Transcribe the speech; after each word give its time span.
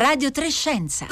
Radio 0.00 0.30
Trescenza. 0.30 1.04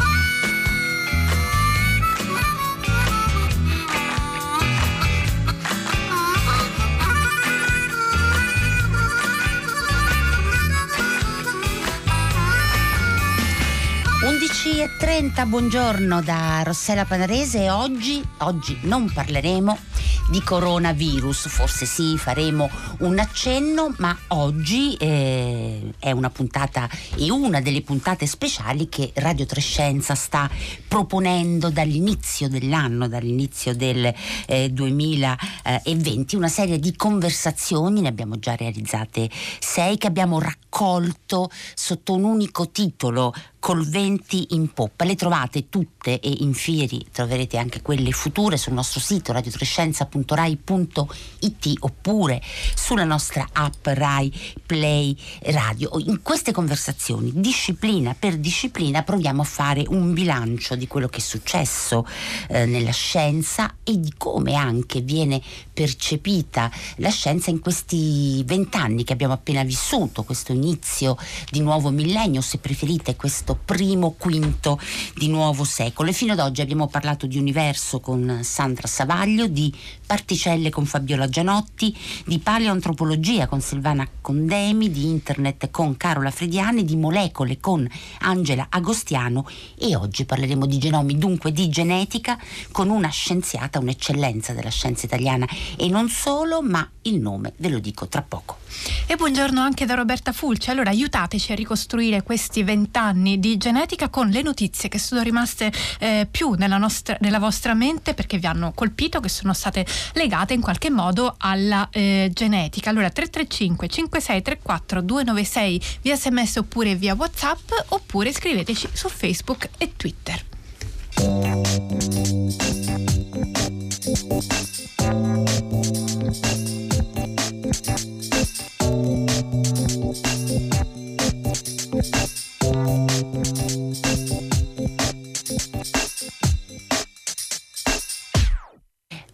11.30, 14.24 15.46
buongiorno 15.46 16.22
da 16.22 16.62
Rossella 16.64 17.04
Panarese 17.04 17.64
e 17.64 17.70
oggi, 17.70 18.26
oggi 18.38 18.78
non 18.84 19.12
parleremo 19.12 19.87
di 20.28 20.42
coronavirus, 20.42 21.48
forse 21.48 21.86
sì, 21.86 22.18
faremo 22.18 22.68
un 22.98 23.18
accenno, 23.18 23.94
ma 23.98 24.16
oggi 24.28 24.94
eh, 24.94 25.94
è 25.98 26.10
una 26.10 26.28
puntata 26.30 26.88
e 27.16 27.30
una 27.30 27.60
delle 27.60 27.82
puntate 27.82 28.26
speciali 28.26 28.88
che 28.88 29.10
Radio 29.14 29.46
Trescenza 29.46 30.14
sta 30.14 30.50
proponendo 30.86 31.70
dall'inizio 31.70 32.48
dell'anno, 32.48 33.08
dall'inizio 33.08 33.74
del 33.74 34.12
eh, 34.46 34.70
2020, 34.70 36.36
una 36.36 36.48
serie 36.48 36.78
di 36.78 36.94
conversazioni, 36.94 38.02
ne 38.02 38.08
abbiamo 38.08 38.38
già 38.38 38.54
realizzate 38.54 39.30
sei, 39.58 39.96
che 39.96 40.06
abbiamo 40.06 40.38
raccolto 40.38 41.50
sotto 41.74 42.14
un 42.14 42.24
unico 42.24 42.70
titolo 42.70 43.32
col 43.58 43.86
venti 43.86 44.46
in 44.50 44.72
poppa. 44.72 45.04
Le 45.04 45.14
trovate 45.14 45.68
tutte 45.68 46.20
e 46.20 46.36
in 46.40 46.54
fieri 46.54 47.06
troverete 47.10 47.58
anche 47.58 47.82
quelle 47.82 48.12
future 48.12 48.56
sul 48.56 48.72
nostro 48.72 49.00
sito 49.00 49.32
radiotrescenza.rai.it 49.32 51.72
oppure 51.80 52.40
sulla 52.74 53.04
nostra 53.04 53.46
app 53.52 53.86
Rai 53.86 54.32
Play 54.64 55.16
Radio. 55.42 55.90
In 56.06 56.22
queste 56.22 56.52
conversazioni, 56.52 57.32
disciplina 57.34 58.14
per 58.18 58.36
disciplina, 58.36 59.02
proviamo 59.02 59.42
a 59.42 59.46
fare 59.46 59.84
un 59.88 60.12
bilancio 60.12 60.74
di 60.74 60.86
quello 60.86 61.08
che 61.08 61.18
è 61.18 61.20
successo 61.20 62.06
eh, 62.48 62.66
nella 62.66 62.92
scienza 62.92 63.74
e 63.88 63.98
di 63.98 64.12
come 64.18 64.54
anche 64.54 65.00
viene 65.00 65.40
percepita 65.72 66.70
la 66.96 67.08
scienza 67.08 67.48
in 67.48 67.60
questi 67.60 68.42
vent'anni 68.44 69.02
che 69.02 69.14
abbiamo 69.14 69.32
appena 69.32 69.62
vissuto, 69.62 70.24
questo 70.24 70.52
inizio 70.52 71.16
di 71.50 71.60
nuovo 71.60 71.88
millennio, 71.88 72.42
se 72.42 72.58
preferite, 72.58 73.16
questo 73.16 73.58
primo 73.64 74.14
quinto 74.18 74.78
di 75.14 75.28
nuovo 75.28 75.64
secolo. 75.64 76.10
E 76.10 76.12
fino 76.12 76.32
ad 76.32 76.40
oggi 76.40 76.60
abbiamo 76.60 76.86
parlato 76.88 77.26
di 77.26 77.38
universo 77.38 78.00
con 78.00 78.40
Sandra 78.42 78.86
Savaglio, 78.86 79.46
di 79.46 79.74
particelle 80.04 80.68
con 80.68 80.84
Fabiola 80.84 81.26
Gianotti, 81.26 81.96
di 82.26 82.38
paleoantropologia 82.38 83.46
con 83.46 83.62
Silvana 83.62 84.06
Condemi, 84.20 84.90
di 84.90 85.06
internet 85.06 85.70
con 85.70 85.96
Carola 85.96 86.30
Frediani, 86.30 86.84
di 86.84 86.96
molecole 86.96 87.58
con 87.58 87.88
Angela 88.20 88.66
Agostiano 88.68 89.46
e 89.78 89.96
oggi 89.96 90.26
parleremo 90.26 90.66
di 90.66 90.76
genomi, 90.76 91.16
dunque 91.16 91.52
di 91.52 91.70
genetica 91.70 92.38
con 92.70 92.90
una 92.90 93.08
scienziata, 93.08 93.77
un'eccellenza 93.78 94.52
della 94.52 94.70
scienza 94.70 95.06
italiana 95.06 95.46
e 95.76 95.88
non 95.88 96.08
solo, 96.08 96.62
ma 96.62 96.88
il 97.02 97.20
nome 97.20 97.52
ve 97.56 97.68
lo 97.68 97.78
dico 97.78 98.08
tra 98.08 98.22
poco. 98.22 98.58
E 99.06 99.16
buongiorno 99.16 99.60
anche 99.60 99.86
da 99.86 99.94
Roberta 99.94 100.32
Fulci. 100.32 100.70
Allora 100.70 100.90
aiutateci 100.90 101.52
a 101.52 101.54
ricostruire 101.54 102.22
questi 102.22 102.62
vent'anni 102.62 103.38
di 103.38 103.56
genetica 103.56 104.08
con 104.08 104.28
le 104.28 104.42
notizie 104.42 104.88
che 104.88 104.98
sono 104.98 105.22
rimaste 105.22 105.72
eh, 105.98 106.28
più 106.30 106.52
nella, 106.52 106.76
nostra, 106.76 107.16
nella, 107.20 107.38
vostra 107.38 107.74
mente 107.74 108.14
perché 108.14 108.38
vi 108.38 108.46
hanno 108.46 108.72
colpito, 108.74 109.20
che 109.20 109.28
sono 109.28 109.54
state 109.54 109.86
legate 110.12 110.52
in 110.52 110.60
qualche 110.60 110.90
modo 110.90 111.34
alla 111.38 111.88
eh, 111.90 112.30
genetica. 112.32 112.90
Allora 112.90 113.08
335 113.10 113.88
5634 113.88 115.00
296 115.00 115.82
via 116.02 116.16
sms 116.16 116.56
oppure 116.56 116.94
via 116.94 117.14
whatsapp 117.14 117.70
oppure 117.88 118.32
scriveteci 118.32 118.88
su 118.92 119.08
Facebook 119.08 119.70
e 119.78 119.92
Twitter. 119.96 120.44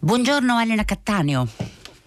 Buongiorno 0.04 0.60
Elena 0.60 0.84
Cattaneo. 0.84 1.48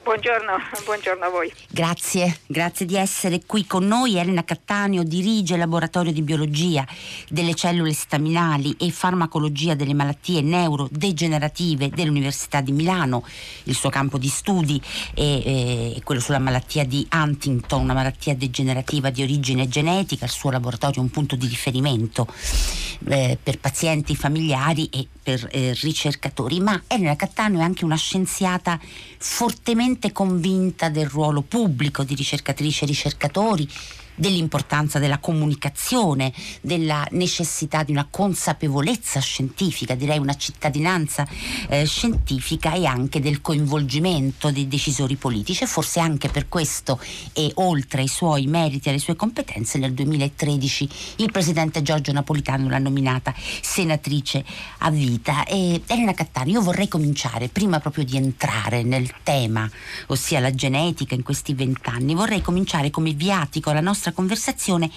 Buongiorno, 0.07 0.53
buongiorno, 0.85 1.25
a 1.25 1.29
voi. 1.29 1.51
Grazie, 1.69 2.39
grazie 2.47 2.85
di 2.85 2.95
essere 2.95 3.41
qui 3.45 3.67
con 3.67 3.85
noi. 3.85 4.15
Elena 4.15 4.45
Cattaneo 4.45 5.03
dirige 5.03 5.55
il 5.55 5.59
laboratorio 5.59 6.13
di 6.13 6.21
biologia 6.21 6.87
delle 7.27 7.53
cellule 7.53 7.91
staminali 7.91 8.73
e 8.79 8.89
farmacologia 8.89 9.75
delle 9.75 9.93
malattie 9.93 10.39
neurodegenerative 10.39 11.89
dell'Università 11.89 12.61
di 12.61 12.71
Milano. 12.71 13.25
Il 13.63 13.75
suo 13.75 13.89
campo 13.89 14.17
di 14.17 14.29
studi 14.29 14.81
è, 15.13 15.93
è 15.97 16.01
quello 16.03 16.21
sulla 16.21 16.39
malattia 16.39 16.85
di 16.85 17.05
Huntington, 17.11 17.81
una 17.81 17.93
malattia 17.93 18.33
degenerativa 18.33 19.09
di 19.09 19.23
origine 19.23 19.67
genetica. 19.67 20.23
Il 20.23 20.31
suo 20.31 20.51
laboratorio 20.51 21.01
è 21.01 21.03
un 21.03 21.11
punto 21.11 21.35
di 21.35 21.47
riferimento 21.47 22.27
eh, 23.05 23.37
per 23.41 23.59
pazienti 23.59 24.15
familiari 24.15 24.87
e 24.87 25.07
per 25.21 25.47
eh, 25.51 25.73
ricercatori. 25.81 26.59
Ma 26.59 26.81
Elena 26.87 27.15
Cattaneo 27.15 27.59
è 27.59 27.63
anche 27.63 27.85
una 27.85 27.95
scienziata 27.95 28.79
fortemente 29.17 30.11
convinta 30.11 30.89
del 30.89 31.07
ruolo 31.07 31.41
pubblico 31.41 32.03
di 32.03 32.15
ricercatrici 32.15 32.83
e 32.83 32.87
ricercatori 32.87 33.69
dell'importanza 34.17 34.99
della 34.99 35.19
comunicazione, 35.19 36.33
della 36.61 37.07
necessità 37.11 37.83
di 37.83 37.91
una 37.91 38.07
consapevolezza 38.09 39.19
scientifica, 39.19 39.95
direi 39.95 40.17
una 40.17 40.35
cittadinanza 40.35 41.25
eh, 41.69 41.85
scientifica 41.85 42.73
e 42.73 42.85
anche 42.85 43.21
del 43.21 43.41
coinvolgimento 43.41 44.51
dei 44.51 44.67
decisori 44.67 45.15
politici 45.15 45.63
e 45.63 45.67
forse 45.67 45.99
anche 45.99 46.29
per 46.29 46.49
questo 46.49 46.99
e 47.33 47.51
oltre 47.55 48.01
ai 48.01 48.07
suoi 48.07 48.47
meriti 48.47 48.87
e 48.87 48.91
alle 48.91 48.99
sue 48.99 49.15
competenze 49.15 49.77
nel 49.77 49.93
2013 49.93 50.89
il 51.17 51.31
presidente 51.31 51.81
Giorgio 51.81 52.11
Napolitano 52.11 52.69
l'ha 52.69 52.79
nominata 52.79 53.33
senatrice 53.61 54.43
a 54.79 54.89
vita. 54.89 55.45
E 55.45 55.81
Elena 55.85 56.13
Cattani, 56.13 56.51
io 56.51 56.61
vorrei 56.61 56.87
cominciare 56.87 57.47
prima 57.47 57.79
proprio 57.79 58.03
di 58.03 58.17
entrare 58.17 58.83
nel 58.83 59.11
tema, 59.23 59.69
ossia 60.07 60.39
la 60.39 60.53
genetica 60.53 61.13
in 61.13 61.23
questi 61.23 61.53
vent'anni, 61.53 62.15
vorrei 62.15 62.41
cominciare 62.41 62.89
come 62.89 63.11
viatico 63.11 63.69
alla 63.69 63.81
nostra 63.81 64.06
nostra 64.07 64.11
conversazione 64.11 64.89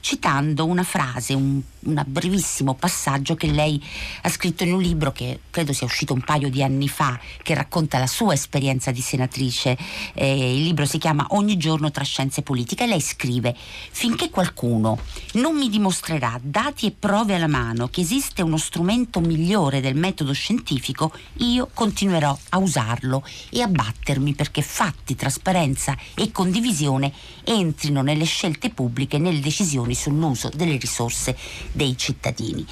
citando 0.00 0.64
una 0.64 0.82
frase, 0.82 1.34
un, 1.34 1.60
un 1.80 2.04
brevissimo 2.06 2.74
passaggio 2.74 3.34
che 3.34 3.48
lei 3.48 3.82
ha 4.22 4.28
scritto 4.28 4.64
in 4.64 4.72
un 4.72 4.80
libro 4.80 5.12
che 5.12 5.40
credo 5.50 5.72
sia 5.72 5.86
uscito 5.86 6.12
un 6.12 6.22
paio 6.22 6.48
di 6.48 6.62
anni 6.62 6.88
fa, 6.88 7.18
che 7.42 7.54
racconta 7.54 7.98
la 7.98 8.06
sua 8.06 8.34
esperienza 8.34 8.90
di 8.90 9.00
senatrice. 9.00 9.76
Eh, 10.14 10.56
il 10.56 10.62
libro 10.62 10.86
si 10.86 10.98
chiama 10.98 11.26
Ogni 11.30 11.56
giorno 11.56 11.90
tra 11.90 12.04
scienze 12.04 12.42
politiche 12.42 12.84
e 12.84 12.86
lei 12.86 13.00
scrive 13.00 13.54
finché 13.56 14.30
qualcuno 14.30 14.98
non 15.34 15.56
mi 15.56 15.68
dimostrerà 15.68 16.38
dati 16.42 16.86
e 16.86 16.94
prove 16.96 17.34
alla 17.34 17.46
mano 17.46 17.88
che 17.88 18.00
esiste 18.00 18.42
uno 18.42 18.56
strumento 18.56 19.20
migliore 19.20 19.80
del 19.80 19.96
metodo 19.96 20.32
scientifico, 20.32 21.12
io 21.38 21.68
continuerò 21.72 22.36
a 22.50 22.58
usarlo 22.58 23.24
e 23.50 23.62
a 23.62 23.68
battermi 23.68 24.34
perché 24.34 24.62
fatti, 24.62 25.14
trasparenza 25.14 25.96
e 26.14 26.30
condivisione 26.30 27.12
entrino 27.44 28.02
nelle 28.02 28.24
scelte 28.24 28.55
scelte 28.56 28.70
pubbliche 28.70 29.18
nelle 29.18 29.40
decisioni 29.40 29.94
sull'uso 29.94 30.50
delle 30.54 30.78
risorse 30.78 31.36
dei 31.72 31.96
cittadini. 31.96 32.66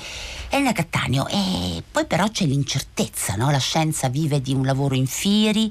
Elena 0.49 0.73
Cattaneo, 0.73 1.27
e 1.29 1.83
poi 1.91 2.07
però 2.07 2.29
c'è 2.29 2.47
l'incertezza, 2.47 3.35
no? 3.35 3.51
la 3.51 3.59
scienza 3.59 4.09
vive 4.09 4.41
di 4.41 4.55
un 4.55 4.65
lavoro 4.65 4.95
in 4.95 5.07
fieri, 5.07 5.71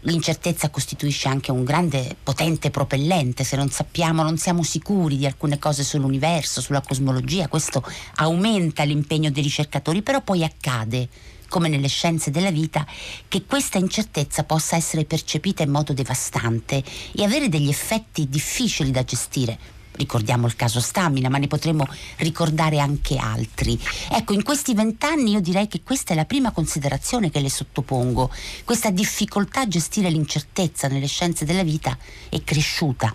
l'incertezza 0.00 0.70
costituisce 0.70 1.28
anche 1.28 1.50
un 1.50 1.64
grande 1.64 2.16
potente 2.22 2.70
propellente, 2.70 3.44
se 3.44 3.56
non 3.56 3.68
sappiamo, 3.68 4.22
non 4.22 4.38
siamo 4.38 4.62
sicuri 4.62 5.16
di 5.16 5.26
alcune 5.26 5.58
cose 5.58 5.84
sull'universo, 5.84 6.60
sulla 6.60 6.80
cosmologia, 6.80 7.48
questo 7.48 7.84
aumenta 8.16 8.82
l'impegno 8.84 9.30
dei 9.30 9.42
ricercatori, 9.42 10.02
però 10.02 10.22
poi 10.22 10.42
accade 10.42 11.08
come 11.54 11.68
nelle 11.68 11.86
scienze 11.86 12.32
della 12.32 12.50
vita, 12.50 12.84
che 13.28 13.44
questa 13.46 13.78
incertezza 13.78 14.42
possa 14.42 14.74
essere 14.74 15.04
percepita 15.04 15.62
in 15.62 15.70
modo 15.70 15.92
devastante 15.92 16.82
e 17.14 17.22
avere 17.22 17.48
degli 17.48 17.68
effetti 17.68 18.28
difficili 18.28 18.90
da 18.90 19.04
gestire. 19.04 19.56
Ricordiamo 19.92 20.48
il 20.48 20.56
caso 20.56 20.80
Stamina, 20.80 21.28
ma 21.28 21.38
ne 21.38 21.46
potremmo 21.46 21.86
ricordare 22.16 22.80
anche 22.80 23.18
altri. 23.18 23.78
Ecco, 24.10 24.32
in 24.32 24.42
questi 24.42 24.74
vent'anni 24.74 25.30
io 25.30 25.40
direi 25.40 25.68
che 25.68 25.82
questa 25.84 26.12
è 26.12 26.16
la 26.16 26.24
prima 26.24 26.50
considerazione 26.50 27.30
che 27.30 27.38
le 27.38 27.50
sottopongo. 27.50 28.32
Questa 28.64 28.90
difficoltà 28.90 29.60
a 29.60 29.68
gestire 29.68 30.10
l'incertezza 30.10 30.88
nelle 30.88 31.06
scienze 31.06 31.44
della 31.44 31.62
vita 31.62 31.96
è 32.30 32.42
cresciuta. 32.42 33.14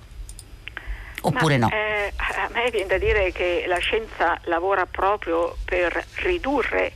Oppure 1.24 1.58
ma, 1.58 1.66
no? 1.66 1.74
Eh, 1.74 2.14
a 2.16 2.50
me 2.54 2.72
viene 2.72 2.88
da 2.88 2.98
dire 2.98 3.34
che 3.34 3.66
la 3.68 3.80
scienza 3.80 4.40
lavora 4.46 4.86
proprio 4.86 5.58
per 5.66 6.06
ridurre 6.22 6.94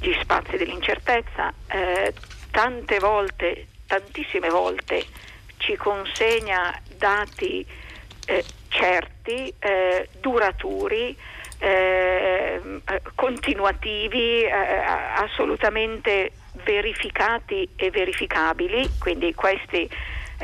gli 0.00 0.14
spazi 0.20 0.56
dell'incertezza, 0.56 1.52
eh, 1.68 2.12
tante 2.50 2.98
volte, 2.98 3.66
tantissime 3.86 4.48
volte 4.48 5.04
ci 5.58 5.76
consegna 5.76 6.78
dati 6.96 7.64
eh, 8.26 8.44
certi, 8.68 9.52
eh, 9.58 10.08
duraturi, 10.20 11.16
eh, 11.58 12.60
continuativi, 13.14 14.42
eh, 14.42 14.50
assolutamente 14.50 16.32
verificati 16.64 17.68
e 17.76 17.90
verificabili, 17.90 18.90
quindi 18.98 19.34
questi 19.34 19.88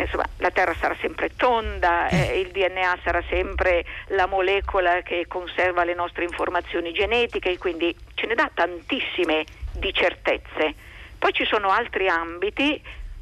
insomma, 0.02 0.26
la 0.38 0.50
Terra 0.50 0.74
sarà 0.74 0.96
sempre 1.00 1.30
tonda, 1.36 2.08
eh, 2.10 2.40
il 2.40 2.50
DNA 2.50 2.98
sarà 3.02 3.22
sempre 3.28 3.84
la 4.08 4.26
molecola 4.26 5.02
che 5.02 5.26
conserva 5.26 5.84
le 5.84 5.94
nostre 5.94 6.24
informazioni 6.24 6.92
genetiche, 6.92 7.58
quindi 7.58 7.94
ce 8.14 8.26
ne 8.26 8.34
dà 8.34 8.50
tantissime 8.52 9.44
di 9.72 9.92
certezze. 9.92 10.74
Poi 11.18 11.32
ci 11.32 11.44
sono 11.44 11.70
altri 11.70 12.08
ambiti 12.08 12.80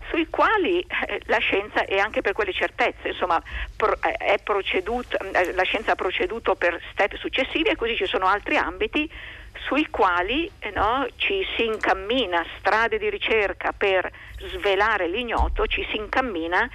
sui 0.09 0.29
quali 0.29 0.81
eh, 0.81 1.21
la 1.27 1.39
scienza 1.39 1.85
e 1.85 1.99
anche 1.99 2.21
per 2.21 2.33
quelle 2.33 2.53
certezze, 2.53 3.09
insomma, 3.09 3.41
eh, 3.41 4.39
eh, 4.39 5.53
la 5.53 5.63
scienza 5.63 5.93
ha 5.93 5.95
proceduto 5.95 6.55
per 6.55 6.81
step 6.93 7.17
successivi 7.17 7.69
e 7.69 7.77
così 7.77 7.97
ci 7.97 8.07
sono 8.07 8.27
altri 8.27 8.57
ambiti 8.57 9.11
sui 9.67 9.89
quali 9.89 10.51
no, 10.75 11.07
ci 11.17 11.47
si 11.57 11.65
incammina, 11.65 12.45
strade 12.59 12.99
di 12.99 13.09
ricerca 13.09 13.73
per 13.73 14.11
svelare 14.39 15.09
l'ignoto, 15.09 15.67
ci 15.67 15.87
si 15.91 15.97
incammina 15.97 16.69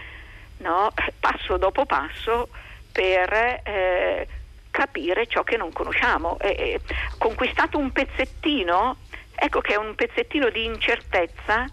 no, 0.59 0.91
passo 1.19 1.57
dopo 1.57 1.85
passo 1.85 2.49
per 2.91 3.33
eh, 3.63 4.27
capire 4.71 5.27
ciò 5.27 5.43
che 5.43 5.57
non 5.57 5.71
conosciamo. 5.71 6.39
Eh, 6.39 6.79
conquistato 7.17 7.77
un 7.77 7.91
pezzettino, 7.91 8.97
ecco 9.35 9.61
che 9.61 9.73
è 9.73 9.77
un 9.77 9.93
pezzettino 9.95 10.49
di 10.49 10.65
incertezza 10.65 11.65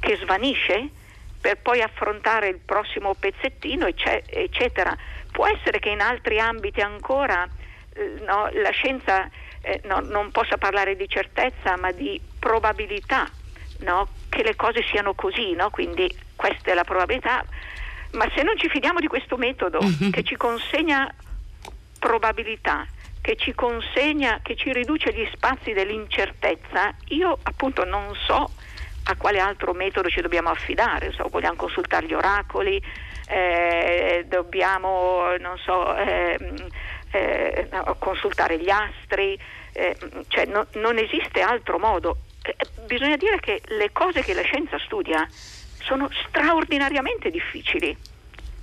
che 0.00 0.16
svanisce 0.16 0.90
per 1.46 1.58
poi 1.58 1.80
affrontare 1.80 2.48
il 2.48 2.58
prossimo 2.58 3.14
pezzettino, 3.14 3.86
eccetera. 3.86 4.96
Può 5.30 5.46
essere 5.46 5.78
che 5.78 5.90
in 5.90 6.00
altri 6.00 6.40
ambiti 6.40 6.80
ancora 6.80 7.48
eh, 7.94 8.14
no, 8.26 8.50
la 8.52 8.70
scienza 8.70 9.30
eh, 9.60 9.80
no, 9.84 10.00
non 10.00 10.32
possa 10.32 10.56
parlare 10.56 10.96
di 10.96 11.08
certezza 11.08 11.76
ma 11.76 11.92
di 11.92 12.20
probabilità 12.40 13.30
no? 13.82 14.08
che 14.28 14.42
le 14.42 14.56
cose 14.56 14.82
siano 14.90 15.14
così, 15.14 15.52
no? 15.52 15.70
quindi 15.70 16.12
questa 16.34 16.72
è 16.72 16.74
la 16.74 16.82
probabilità, 16.82 17.44
ma 18.14 18.28
se 18.34 18.42
non 18.42 18.58
ci 18.58 18.68
fidiamo 18.68 18.98
di 18.98 19.06
questo 19.06 19.36
metodo 19.36 19.78
mm-hmm. 19.80 20.10
che 20.10 20.24
ci 20.24 20.34
consegna 20.34 21.08
probabilità, 22.00 22.84
che 23.20 23.36
ci 23.36 23.54
consegna, 23.54 24.40
che 24.42 24.56
ci 24.56 24.72
riduce 24.72 25.14
gli 25.14 25.28
spazi 25.32 25.72
dell'incertezza, 25.72 26.92
io 27.10 27.38
appunto 27.40 27.84
non 27.84 28.12
so 28.16 28.50
a 29.08 29.16
quale 29.16 29.38
altro 29.38 29.72
metodo 29.72 30.08
ci 30.08 30.20
dobbiamo 30.20 30.50
affidare, 30.50 31.12
so, 31.12 31.28
vogliamo 31.28 31.56
consultare 31.56 32.06
gli 32.06 32.14
oracoli, 32.14 32.82
eh, 33.28 34.24
dobbiamo, 34.28 35.24
so, 35.64 35.96
eh, 35.96 36.38
eh, 37.12 37.68
consultare 37.98 38.58
gli 38.58 38.70
astri, 38.70 39.38
eh, 39.72 39.96
cioè 40.28 40.46
no, 40.46 40.66
non 40.74 40.98
esiste 40.98 41.40
altro 41.40 41.78
modo. 41.78 42.18
Eh, 42.42 42.56
bisogna 42.86 43.16
dire 43.16 43.38
che 43.40 43.60
le 43.66 43.90
cose 43.92 44.22
che 44.22 44.34
la 44.34 44.42
scienza 44.42 44.78
studia 44.78 45.26
sono 45.30 46.08
straordinariamente 46.26 47.30
difficili. 47.30 47.96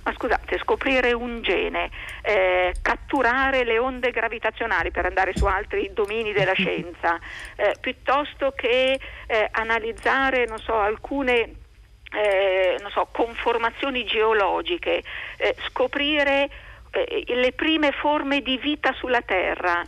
Ma 0.04 0.12
scusate, 0.12 0.58
scoprire 0.58 1.12
un 1.14 1.40
gene, 1.40 1.90
eh, 2.20 2.74
catturare 2.82 3.64
le 3.64 3.78
onde 3.78 4.10
gravitazionali 4.10 4.90
per 4.90 5.06
andare 5.06 5.32
su 5.34 5.46
altri 5.46 5.90
domini 5.94 6.32
della 6.32 6.52
scienza, 6.56 7.18
eh, 7.56 7.74
piuttosto 7.80 8.52
che 8.54 9.00
eh, 9.26 9.48
analizzare 9.50 10.46
so, 10.58 10.74
alcune 10.74 11.54
eh, 12.12 12.78
so, 12.90 13.08
conformazioni 13.10 14.04
geologiche, 14.04 15.02
eh, 15.38 15.56
scoprire 15.68 16.50
eh, 16.90 17.24
le 17.26 17.52
prime 17.52 17.90
forme 17.92 18.42
di 18.42 18.58
vita 18.58 18.92
sulla 18.92 19.22
Terra. 19.22 19.82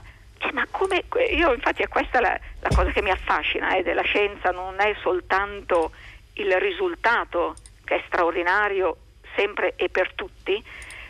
Ma 0.53 0.67
come, 0.71 1.05
io 1.31 1.53
infatti 1.53 1.83
è 1.83 1.89
questa 1.89 2.21
la, 2.21 2.39
la 2.61 2.69
cosa 2.75 2.91
che 2.91 3.03
mi 3.03 3.11
affascina 3.11 3.81
della 3.83 4.03
scienza, 4.03 4.51
non 4.51 4.77
è 4.79 4.95
soltanto 5.03 5.93
il 6.35 6.59
risultato 6.59 7.55
che 7.85 7.97
è 7.97 8.03
straordinario 8.07 8.97
sempre 9.37 9.75
e 9.77 9.89
per 9.89 10.13
tutti, 10.15 10.63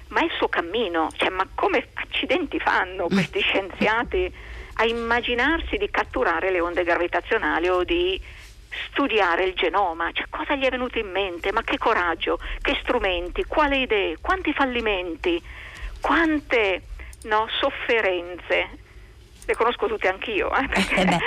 ma 0.08 0.22
il 0.22 0.30
suo 0.36 0.48
cammino, 0.48 1.08
cioè, 1.16 1.30
ma 1.30 1.48
come 1.54 1.88
accidenti 1.94 2.58
fanno 2.58 3.06
questi 3.06 3.40
scienziati 3.46 4.32
a 4.78 4.84
immaginarsi 4.84 5.76
di 5.78 5.88
catturare 5.90 6.50
le 6.50 6.60
onde 6.60 6.84
gravitazionali 6.84 7.68
o 7.68 7.84
di 7.84 8.20
studiare 8.90 9.44
il 9.44 9.54
genoma, 9.54 10.10
cioè, 10.12 10.26
cosa 10.28 10.54
gli 10.54 10.64
è 10.64 10.70
venuto 10.70 10.98
in 10.98 11.10
mente, 11.10 11.52
ma 11.52 11.62
che 11.62 11.78
coraggio, 11.78 12.38
che 12.60 12.76
strumenti, 12.82 13.44
quali 13.44 13.82
idee, 13.82 14.18
quanti 14.20 14.52
fallimenti 14.52 15.42
quante 16.06 16.82
no, 17.24 17.48
sofferenze 17.58 18.84
le 19.46 19.54
conosco 19.54 19.86
tutte 19.86 20.08
anch'io. 20.08 20.50
Eh, 20.56 21.00
eh, 21.00 21.04
beh, 21.04 21.18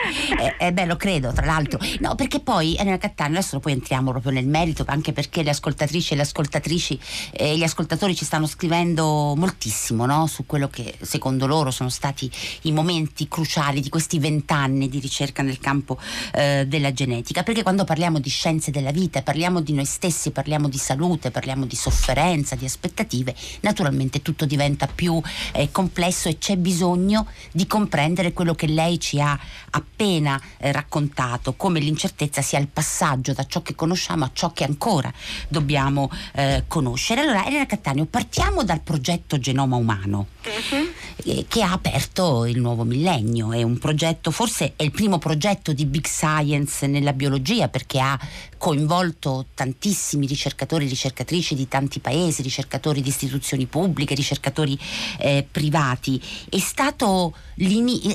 eh, 0.43 0.55
eh, 0.67 0.73
beh, 0.73 0.85
lo 0.85 0.97
credo, 0.97 1.31
tra 1.31 1.45
l'altro. 1.45 1.79
No, 1.99 2.15
perché 2.15 2.39
poi 2.39 2.75
Elena 2.75 2.97
Cattaneo, 2.97 3.37
adesso 3.37 3.59
poi 3.59 3.71
entriamo 3.71 4.11
proprio 4.11 4.33
nel 4.33 4.47
merito, 4.47 4.83
anche 4.87 5.13
perché 5.13 5.41
le 5.41 5.51
ascoltatrici 5.51 6.13
e 6.13 6.15
le 6.17 6.21
ascoltatrici 6.23 6.99
e 7.31 7.57
gli 7.57 7.63
ascoltatori 7.63 8.15
ci 8.15 8.25
stanno 8.25 8.45
scrivendo 8.45 9.33
moltissimo 9.35 10.05
no? 10.05 10.27
su 10.27 10.45
quello 10.45 10.67
che 10.67 10.95
secondo 11.01 11.47
loro 11.47 11.71
sono 11.71 11.89
stati 11.89 12.29
i 12.63 12.71
momenti 12.71 13.27
cruciali 13.27 13.79
di 13.79 13.89
questi 13.89 14.19
vent'anni 14.19 14.89
di 14.89 14.99
ricerca 14.99 15.41
nel 15.41 15.59
campo 15.59 15.97
eh, 16.33 16.65
della 16.67 16.91
genetica. 16.91 17.43
Perché 17.43 17.63
quando 17.63 17.85
parliamo 17.85 18.19
di 18.19 18.29
scienze 18.29 18.69
della 18.69 18.91
vita, 18.91 19.21
parliamo 19.21 19.61
di 19.61 19.73
noi 19.73 19.85
stessi, 19.85 20.31
parliamo 20.31 20.67
di 20.67 20.77
salute, 20.77 21.31
parliamo 21.31 21.65
di 21.65 21.75
sofferenza, 21.75 22.55
di 22.55 22.65
aspettative, 22.65 23.33
naturalmente 23.61 24.21
tutto 24.21 24.45
diventa 24.45 24.87
più 24.87 25.21
eh, 25.53 25.71
complesso 25.71 26.27
e 26.27 26.37
c'è 26.37 26.57
bisogno 26.57 27.25
di 27.51 27.65
comprendere 27.65 28.08
comprendere 28.09 28.33
quello 28.33 28.55
che 28.55 28.67
lei 28.67 28.99
ci 28.99 29.21
ha 29.21 29.37
appena 29.71 30.41
eh, 30.57 30.71
raccontato, 30.71 31.53
come 31.53 31.79
l'incertezza 31.79 32.41
sia 32.41 32.59
il 32.59 32.67
passaggio 32.67 33.33
da 33.33 33.45
ciò 33.45 33.61
che 33.61 33.75
conosciamo 33.75 34.25
a 34.25 34.31
ciò 34.33 34.51
che 34.51 34.63
ancora 34.63 35.11
dobbiamo 35.47 36.09
eh, 36.33 36.63
conoscere. 36.67 37.21
Allora, 37.21 37.45
Elena 37.45 37.65
Cattaneo, 37.65 38.05
partiamo 38.05 38.63
dal 38.63 38.81
progetto 38.81 39.37
Genoma 39.37 39.75
Umano. 39.75 40.27
Uh-huh. 40.41 41.45
che 41.47 41.61
ha 41.61 41.73
aperto 41.73 42.45
il 42.45 42.59
nuovo 42.59 42.83
millennio. 42.83 43.51
È 43.51 43.61
un 43.61 43.77
progetto, 43.77 44.31
forse 44.31 44.73
è 44.75 44.83
il 44.83 44.91
primo 44.91 45.19
progetto 45.19 45.73
di 45.73 45.85
big 45.85 46.07
science 46.07 46.87
nella 46.87 47.13
biologia 47.13 47.67
perché 47.67 47.99
ha 47.99 48.17
coinvolto 48.57 49.47
tantissimi 49.53 50.25
ricercatori 50.25 50.85
e 50.85 50.89
ricercatrici 50.89 51.55
di 51.55 51.67
tanti 51.67 51.99
paesi, 51.99 52.41
ricercatori 52.41 53.01
di 53.01 53.09
istituzioni 53.09 53.65
pubbliche, 53.65 54.15
ricercatori 54.15 54.77
eh, 55.19 55.45
privati. 55.49 56.21
È 56.49 56.57
stato, 56.57 57.33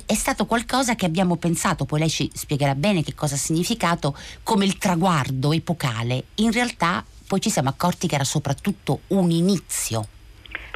è 0.07 0.15
stato 0.15 0.47
qualcosa 0.47 0.95
che 0.95 1.07
abbiamo 1.07 1.37
pensato, 1.37 1.85
poi 1.85 2.01
lei 2.01 2.11
ci 2.11 2.31
spiegherà 2.33 2.75
bene 2.75 3.03
che 3.03 3.15
cosa 3.15 3.35
ha 3.35 3.39
significato, 3.39 4.17
come 4.43 4.65
il 4.65 4.79
traguardo 4.79 5.53
epocale. 5.53 6.25
In 6.37 6.53
realtà 6.53 7.05
poi 7.27 7.41
ci 7.41 7.51
siamo 7.51 7.69
accorti 7.69 8.07
che 8.07 8.15
era 8.15 8.25
soprattutto 8.25 9.01
un 9.09 9.31
inizio. 9.31 10.09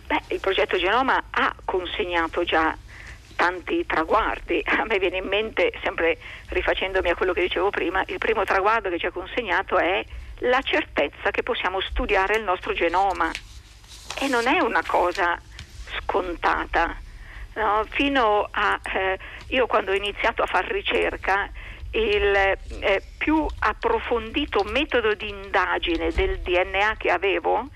Beh, 0.06 0.22
il 0.28 0.40
progetto 0.40 0.78
Genoma 0.78 1.24
ha 1.30 1.54
consegnato 1.64 2.42
già 2.44 2.76
tanti 3.36 3.84
traguardi. 3.86 4.62
A 4.64 4.84
me 4.84 4.98
viene 4.98 5.18
in 5.18 5.26
mente, 5.26 5.72
sempre 5.82 6.18
rifacendomi 6.48 7.10
a 7.10 7.14
quello 7.14 7.32
che 7.32 7.42
dicevo 7.42 7.70
prima, 7.70 8.02
il 8.06 8.18
primo 8.18 8.44
traguardo 8.44 8.88
che 8.88 8.98
ci 8.98 9.06
ha 9.06 9.12
consegnato 9.12 9.78
è 9.78 10.04
la 10.40 10.60
certezza 10.62 11.30
che 11.30 11.42
possiamo 11.42 11.80
studiare 11.80 12.36
il 12.36 12.44
nostro 12.44 12.72
genoma. 12.72 13.30
E 14.20 14.28
non 14.28 14.46
è 14.46 14.60
una 14.60 14.82
cosa 14.84 15.40
scontata. 16.00 17.06
No? 17.54 17.84
Fino 17.88 18.48
a 18.50 18.80
eh, 18.94 19.18
io 19.48 19.66
quando 19.66 19.90
ho 19.90 19.94
iniziato 19.94 20.42
a 20.42 20.46
fare 20.46 20.72
ricerca, 20.72 21.50
il 21.92 22.34
eh, 22.34 23.02
più 23.16 23.46
approfondito 23.60 24.62
metodo 24.64 25.14
di 25.14 25.28
indagine 25.28 26.10
del 26.12 26.38
DNA 26.40 26.96
che 26.98 27.10
avevo 27.10 27.68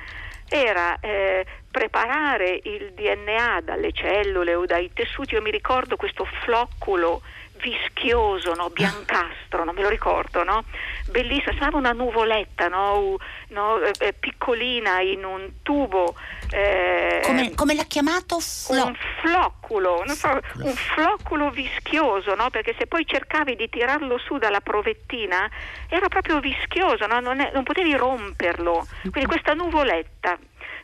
era 0.49 0.99
eh, 1.01 1.47
preparare 1.73 2.61
il 2.63 2.93
DNA 2.93 3.63
dalle 3.63 3.91
cellule 3.93 4.55
o 4.55 4.65
dai 4.67 4.93
tessuti. 4.93 5.35
Io 5.35 5.43
mi 5.43 5.51
ricordo 5.51 5.97
questo 5.97 6.25
flocculo 6.45 7.23
vischioso, 7.63 8.55
no? 8.55 8.71
biancastro, 8.71 9.65
non 9.65 9.75
me 9.75 9.83
lo 9.83 9.89
ricordo, 9.89 10.43
no? 10.43 10.65
bellissima, 11.09 11.51
sembrava 11.51 11.77
una 11.77 11.93
nuvoletta 11.93 12.69
no? 12.69 13.17
no? 13.49 13.81
Eh, 13.81 13.93
eh, 13.99 14.13
piccolina 14.13 15.01
in 15.01 15.25
un 15.25 15.49
tubo. 15.63 16.15
Eh, 16.51 17.21
come, 17.23 17.55
come, 17.55 17.75
l'ha 17.75 17.85
chiamato? 17.85 18.41
Flo- 18.41 18.87
un 18.87 18.97
flocculo, 19.21 20.03
so, 20.09 20.41
un 20.57 20.75
flocculo 20.75 21.51
vischioso, 21.51 22.35
perché 22.51 22.75
se 22.77 22.87
poi 22.87 23.07
cercavi 23.07 23.55
di 23.55 23.69
tirarlo 23.69 24.19
su 24.19 24.39
dalla 24.39 24.61
provettina 24.61 25.49
era 25.89 26.09
proprio 26.09 26.41
vischioso, 26.41 27.07
non, 27.07 27.41
è, 27.41 27.51
non 27.55 27.63
potevi 27.63 27.95
romperlo. 27.95 28.87
Quindi 29.03 29.27
questa 29.27 29.55
nuvoletta 29.55 30.37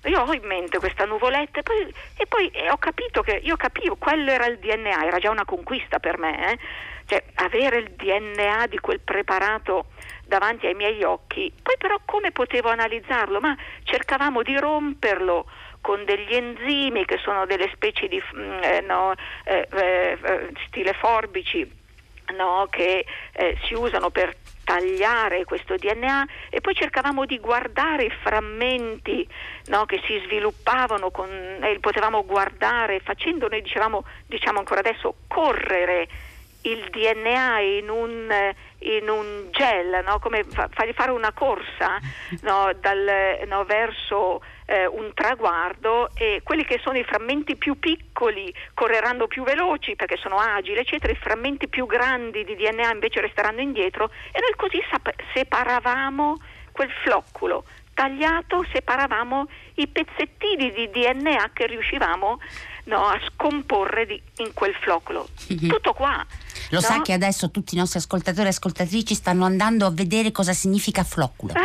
io 0.05 0.21
ho 0.21 0.33
in 0.33 0.45
mente 0.45 0.79
questa 0.79 1.05
nuvoletta 1.05 1.61
e 1.61 1.63
poi, 1.63 1.95
e 2.17 2.27
poi 2.27 2.51
ho 2.71 2.79
capito 2.79 3.23
che 3.23 3.41
io 3.43 3.57
capivo, 3.57 3.97
quello 3.97 4.31
era 4.31 4.47
il 4.47 4.59
DNA, 4.59 5.07
era 5.07 5.19
già 5.19 5.31
una 5.31 5.45
conquista 5.45 5.99
per 5.99 6.19
me, 6.19 6.53
eh? 6.53 6.59
cioè 7.07 7.23
avere 7.37 7.79
il 7.79 7.91
DNA 7.93 8.67
di 8.67 8.79
quel 8.79 9.01
preparato 9.01 9.87
davanti 10.25 10.67
ai 10.67 10.75
miei 10.75 11.03
occhi, 11.03 11.53
poi 11.63 11.77
però 11.79 11.99
come 12.05 12.33
potevo 12.33 12.69
analizzarlo? 12.69 13.41
Ma 13.41 13.57
cercavamo 13.85 14.43
di 14.43 14.57
romperlo 14.59 15.47
con 15.81 16.05
degli 16.05 16.35
enzimi 16.35 17.05
che 17.05 17.19
sono 17.19 17.47
delle 17.47 17.71
specie 17.73 18.09
di 18.09 18.23
mm, 18.37 18.63
eh, 18.63 18.81
no, 18.83 19.15
eh, 19.45 19.67
eh, 19.73 20.19
eh, 20.23 20.53
stile 20.67 20.93
forbici 20.93 21.77
no, 22.37 22.67
che 22.71 23.07
eh, 23.33 23.57
si 23.65 23.75
usano 23.75 24.11
per 24.11 24.35
tagliare 24.69 25.47
questo 25.47 25.77
DNA 25.77 26.27
e 26.51 26.61
poi 26.61 26.75
cercavamo 26.75 27.25
di 27.25 27.39
guardare 27.39 28.05
i 28.05 28.11
frammenti 28.11 29.27
no, 29.69 29.87
che 29.87 29.99
si 30.05 30.21
sviluppavano 30.27 31.11
con, 31.11 31.27
e 31.63 31.79
potevamo 31.81 32.23
guardare 32.27 33.01
facendo, 33.01 33.49
noi 33.49 33.63
dicevamo, 33.63 34.05
diciamo 34.27 34.59
ancora 34.59 34.81
adesso, 34.81 35.15
correre 35.27 36.07
il 36.63 36.87
DNA 36.91 37.61
in 37.61 37.89
un, 37.89 38.31
in 38.81 39.09
un 39.09 39.47
gel, 39.53 40.03
no? 40.05 40.19
come 40.19 40.45
fa, 40.45 40.69
fargli 40.71 40.93
fare 40.93 41.13
una 41.13 41.33
corsa 41.33 41.99
no? 42.43 42.71
Dal, 42.79 43.39
no, 43.47 43.65
verso 43.65 44.43
eh, 44.69 44.87
un 44.87 45.13
traguardo 45.15 46.11
e 46.15 46.43
quelli 46.45 46.65
che 46.65 46.79
sono 46.83 46.99
i 46.99 47.05
frammenti 47.05 47.57
più 47.57 47.79
piccoli 47.79 48.53
correranno 48.75 49.27
più 49.27 49.43
veloci 49.43 49.97
perché 49.97 50.19
sono 50.19 50.37
agili, 50.37 50.79
eccetera, 50.79 51.11
i 51.11 51.17
frammenti 51.17 51.69
più 51.69 51.87
grandi 51.87 52.45
di 52.45 52.55
DNA 52.55 52.93
invece 52.93 53.23
resteranno 53.23 53.63
indietro 53.63 54.11
e 54.31 54.41
noi 54.41 54.53
così 54.57 54.79
sap- 54.91 55.15
separavamo 55.33 56.37
quel 56.73 56.91
flocculo 57.03 57.65
tagliato, 57.95 58.65
separavamo 58.73 59.49
i 59.75 59.89
pezzettini 59.89 60.71
di 60.71 60.89
DNA 60.91 61.51
che 61.53 61.67
riuscivamo 61.67 62.39
no, 62.85 63.07
a 63.07 63.19
scomporre 63.27 64.07
di, 64.07 64.23
in 64.37 64.53
quel 64.55 64.73
flocolo. 64.75 65.27
Mm-hmm. 65.53 65.69
Tutto 65.69 65.95
qua. 65.95 66.25
Lo 66.71 66.81
no? 66.81 66.81
sa 66.81 67.03
che 67.03 67.13
adesso 67.13 67.51
tutti 67.51 67.75
i 67.75 67.79
nostri 67.79 67.99
ascoltatori 67.99 68.47
e 68.47 68.51
ascoltatrici 68.51 69.15
stanno 69.15 69.45
andando 69.45 69.87
a 69.87 69.91
vedere 69.91 70.33
cosa 70.33 70.53
significa 70.53 71.03
flocculo. 71.05 71.55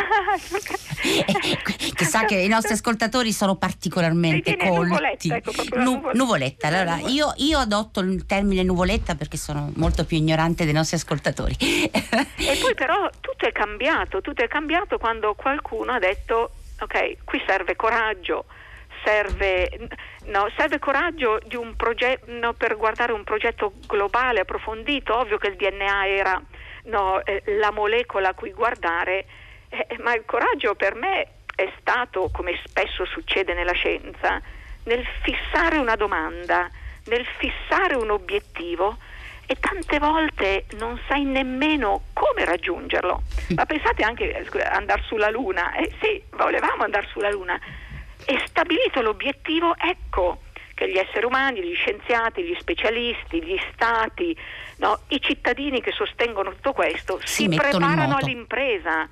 che 1.93 2.05
sa 2.05 2.25
che 2.25 2.36
i 2.36 2.48
nostri 2.48 2.74
ascoltatori 2.74 3.33
sono 3.33 3.55
particolarmente 3.55 4.55
colti. 4.55 4.89
Nuvoletta, 4.89 5.36
ecco, 5.36 5.51
nu- 5.75 5.83
nuvoletta. 5.83 6.17
nuvoletta. 6.17 6.67
Allora, 6.67 7.00
io, 7.10 7.33
io, 7.38 7.60
adotto 7.60 8.00
il 8.00 8.25
termine 8.25 8.63
nuvoletta 8.63 9.15
perché 9.15 9.38
sono 9.38 9.72
molto 9.75 10.05
più 10.05 10.17
ignorante 10.17 10.63
dei 10.63 10.74
nostri 10.74 10.98
ascoltatori. 10.98 11.55
e 11.60 11.91
poi 12.62 12.74
però 12.75 13.10
tutto 13.19 13.45
è 13.45 13.51
cambiato, 13.51 14.22
tutto 14.22 14.43
è 14.43 14.48
cambiato 14.48 14.98
quando 14.98 15.33
qualcuno 15.36 15.91
ha 15.91 16.00
detto 16.00 16.51
ok, 16.79 17.17
qui 17.24 17.41
serve 17.45 17.75
coraggio, 17.75 18.45
serve, 19.03 19.69
no, 20.25 20.50
serve 20.57 20.79
coraggio 20.79 21.39
proget- 21.75 22.25
no, 22.27 22.53
per 22.53 22.77
guardare 22.77 23.12
un 23.12 23.24
progetto 23.24 23.74
globale, 23.88 24.41
approfondito, 24.41 25.17
ovvio 25.17 25.38
che 25.38 25.48
il 25.48 25.55
DNA 25.55 26.07
era 26.07 26.41
no, 26.86 27.24
eh, 27.24 27.43
la 27.57 27.72
molecola 27.72 28.29
a 28.29 28.33
cui 28.33 28.51
guardare, 28.51 29.25
eh, 29.69 29.98
ma 30.00 30.13
il 30.13 30.24
coraggio 30.25 30.75
per 30.75 30.95
me 30.95 31.27
è 31.55 31.72
stato, 31.79 32.29
come 32.33 32.60
spesso 32.65 33.05
succede 33.05 33.53
nella 33.53 33.74
scienza, 33.74 34.41
nel 34.86 35.05
fissare 35.22 35.77
una 35.77 35.95
domanda, 35.95 36.69
nel 37.05 37.25
fissare 37.38 37.95
un 37.95 38.10
obiettivo 38.10 38.98
e 39.45 39.57
tante 39.60 40.00
volte 40.00 40.65
non 40.77 41.00
sai 41.07 41.24
nemmeno 41.25 42.03
come 42.13 42.45
raggiungerlo. 42.45 43.24
Ma 43.55 43.65
pensate 43.65 44.03
anche 44.03 44.45
a 44.63 44.69
andare 44.75 45.03
sulla 45.05 45.29
Luna. 45.29 45.75
Eh 45.75 45.91
sì, 46.01 46.22
volevamo 46.31 46.83
andare 46.83 47.07
sulla 47.12 47.29
Luna, 47.29 47.60
e 48.25 48.42
stabilito 48.48 49.01
l'obiettivo, 49.01 49.75
ecco 49.77 50.42
che 50.74 50.89
gli 50.89 50.98
esseri 50.98 51.25
umani, 51.25 51.62
gli 51.62 51.75
scienziati, 51.75 52.44
gli 52.44 52.56
specialisti, 52.60 53.44
gli 53.44 53.60
stati, 53.74 54.36
no, 54.77 55.00
i 55.10 55.22
cittadini 55.22 55.82
che 55.82 55.92
sostengono 55.92 56.51
tutto 56.51 56.74
questo 56.74 57.20
si, 57.24 57.44
si 57.44 57.50
preparano 57.50 58.18
all'impresa 58.18 59.08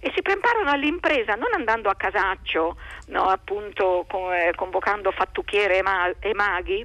e 0.00 0.10
si 0.14 0.22
preparano 0.22 0.70
all'impresa 0.70 1.34
non 1.34 1.52
andando 1.54 1.88
a 1.88 1.94
casaccio, 1.94 2.76
no, 3.08 3.22
appunto 3.28 4.06
eh, 4.32 4.52
convocando 4.56 5.12
fattucchiere 5.12 5.78
e, 5.78 5.82
ma- 5.82 6.12
e 6.18 6.34
maghi, 6.34 6.84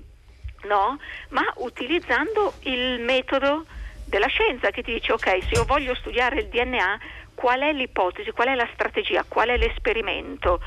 no, 0.63 0.99
ma 1.29 1.43
utilizzando 1.57 2.53
il 2.63 2.99
metodo 2.99 3.65
della 4.05 4.27
scienza 4.27 4.69
che 4.69 4.83
ti 4.83 4.93
dice 4.93 5.13
ok, 5.13 5.43
se 5.43 5.55
io 5.55 5.65
voglio 5.65 5.95
studiare 5.95 6.41
il 6.41 6.47
DNA, 6.47 6.99
qual 7.33 7.61
è 7.61 7.71
l'ipotesi, 7.71 8.31
qual 8.31 8.49
è 8.49 8.55
la 8.55 8.69
strategia, 8.73 9.23
qual 9.27 9.49
è 9.49 9.57
l'esperimento? 9.57 10.59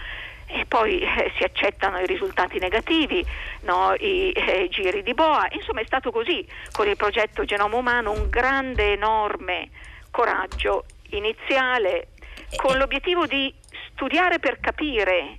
E 0.53 0.65
poi 0.67 1.01
eh, 1.01 1.33
si 1.37 1.45
accettano 1.45 1.99
i 1.99 2.07
risultati 2.07 2.59
negativi, 2.59 3.25
no? 3.63 3.95
i 3.99 4.33
eh, 4.33 4.69
giri 4.71 5.03
di 5.03 5.15
boa. 5.15 5.47
Insomma 5.51 5.81
è 5.81 5.87
stato 5.87 6.11
così 6.11 6.47
con 6.73 6.89
il 6.89 6.97
progetto 6.97 7.45
Genoma 7.45 7.77
Umano 7.77 8.13
un 8.13 8.29
grande, 8.29 8.93
enorme 8.93 9.71
coraggio 10.11 10.85
iniziale 11.11 12.09
con 12.57 12.77
l'obiettivo 12.77 13.27
di 13.27 13.53
studiare 13.93 14.39
per 14.39 14.59
capire, 14.61 15.39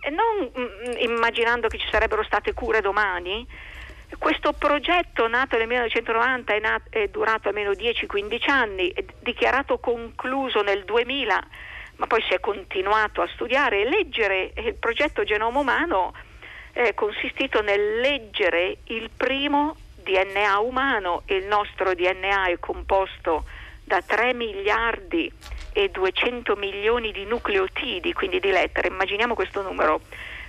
e 0.00 0.10
non 0.10 0.50
mh, 0.52 0.60
mm, 0.60 0.92
immaginando 0.98 1.68
che 1.68 1.78
ci 1.78 1.88
sarebbero 1.90 2.22
state 2.22 2.52
cure 2.52 2.80
domani. 2.80 3.46
Questo 4.18 4.52
progetto 4.52 5.26
nato 5.26 5.56
nel 5.56 5.66
1990 5.66 6.54
è, 6.54 6.60
nat- 6.60 6.88
è 6.90 7.08
durato 7.08 7.48
almeno 7.48 7.72
10-15 7.72 8.50
anni, 8.50 8.90
è 8.90 9.04
dichiarato 9.20 9.78
concluso 9.78 10.62
nel 10.62 10.84
2000 10.84 11.72
ma 11.96 12.06
poi 12.06 12.22
si 12.22 12.34
è 12.34 12.40
continuato 12.40 13.22
a 13.22 13.28
studiare 13.32 13.82
e 13.82 13.88
leggere 13.88 14.52
il 14.56 14.74
progetto 14.74 15.24
Genoma 15.24 15.60
Umano 15.60 16.12
è 16.72 16.92
consistito 16.94 17.62
nel 17.62 18.00
leggere 18.00 18.78
il 18.86 19.08
primo 19.16 19.76
DNA 20.02 20.58
umano 20.58 21.22
e 21.24 21.36
il 21.36 21.46
nostro 21.46 21.94
DNA 21.94 22.48
è 22.48 22.58
composto 22.58 23.44
da 23.84 24.02
3 24.02 24.34
miliardi 24.34 25.32
e 25.72 25.88
200 25.90 26.56
milioni 26.56 27.12
di 27.12 27.24
nucleotidi, 27.24 28.12
quindi 28.12 28.40
di 28.40 28.50
lettere. 28.50 28.88
Immaginiamo 28.88 29.34
questo 29.34 29.62
numero. 29.62 30.00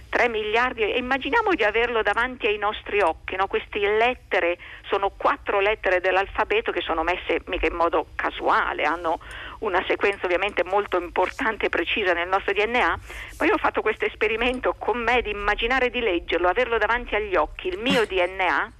3 0.09 0.29
miliardi 0.29 0.81
e 0.81 0.97
immaginiamo 0.97 1.53
di 1.53 1.63
averlo 1.63 2.01
davanti 2.01 2.47
ai 2.47 2.57
nostri 2.57 3.01
occhi, 3.01 3.35
no? 3.35 3.47
queste 3.47 3.79
lettere 3.79 4.57
sono 4.87 5.11
quattro 5.15 5.59
lettere 5.59 5.99
dell'alfabeto 5.99 6.71
che 6.71 6.81
sono 6.81 7.03
messe 7.03 7.41
mica 7.45 7.67
in 7.67 7.75
modo 7.75 8.07
casuale, 8.15 8.83
hanno 8.83 9.19
una 9.59 9.83
sequenza 9.87 10.25
ovviamente 10.25 10.63
molto 10.63 10.99
importante 10.99 11.65
e 11.65 11.69
precisa 11.69 12.13
nel 12.13 12.27
nostro 12.27 12.53
DNA, 12.53 12.99
ma 13.39 13.45
io 13.45 13.53
ho 13.53 13.57
fatto 13.57 13.81
questo 13.81 14.05
esperimento 14.05 14.75
con 14.77 14.99
me 14.99 15.21
di 15.21 15.31
immaginare 15.31 15.89
di 15.89 15.99
leggerlo, 15.99 16.47
averlo 16.47 16.77
davanti 16.77 17.15
agli 17.15 17.35
occhi, 17.35 17.67
il 17.67 17.79
mio 17.79 18.05
DNA, 18.05 18.71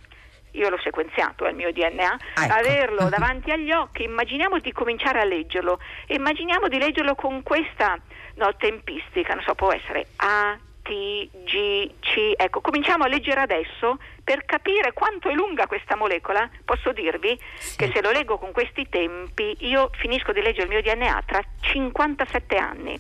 io 0.52 0.70
l'ho 0.70 0.80
sequenziato, 0.82 1.46
è 1.46 1.50
il 1.50 1.56
mio 1.56 1.72
DNA, 1.72 2.18
ecco. 2.36 2.54
averlo 2.54 3.10
davanti 3.10 3.52
agli 3.52 3.72
occhi, 3.72 4.04
immaginiamo 4.04 4.60
di 4.60 4.72
cominciare 4.72 5.20
a 5.20 5.26
leggerlo, 5.26 5.80
immaginiamo 6.08 6.68
di 6.68 6.78
leggerlo 6.78 7.16
con 7.16 7.44
questa 7.44 7.98
no, 8.36 8.56
tempistica, 8.56 9.34
non 9.34 9.44
so, 9.44 9.54
può 9.54 9.72
essere 9.72 10.08
A, 10.18 10.58
T, 10.86 11.30
G, 11.46 11.90
C, 12.00 12.34
ecco, 12.38 12.62
cominciamo 12.62 13.06
a 13.06 13.08
leggere 13.08 13.42
adesso 13.42 13.98
per 14.24 14.46
capire 14.46 14.94
quanto 14.94 15.30
è 15.30 15.34
lunga 15.34 15.66
questa 15.66 15.96
molecola. 15.96 16.48
Posso 16.64 16.92
dirvi 16.92 17.36
sì. 17.58 17.76
che 17.76 17.92
se 17.92 18.04
lo 18.04 18.12
leggo 18.12 18.38
con 18.38 18.52
questi 18.52 18.88
tempi, 18.88 19.56
io 19.62 19.90
finisco 19.94 20.32
di 20.32 20.42
leggere 20.42 20.64
il 20.64 20.70
mio 20.70 20.82
DNA 20.84 21.24
tra 21.26 21.42
57 21.62 22.56
anni. 22.56 23.00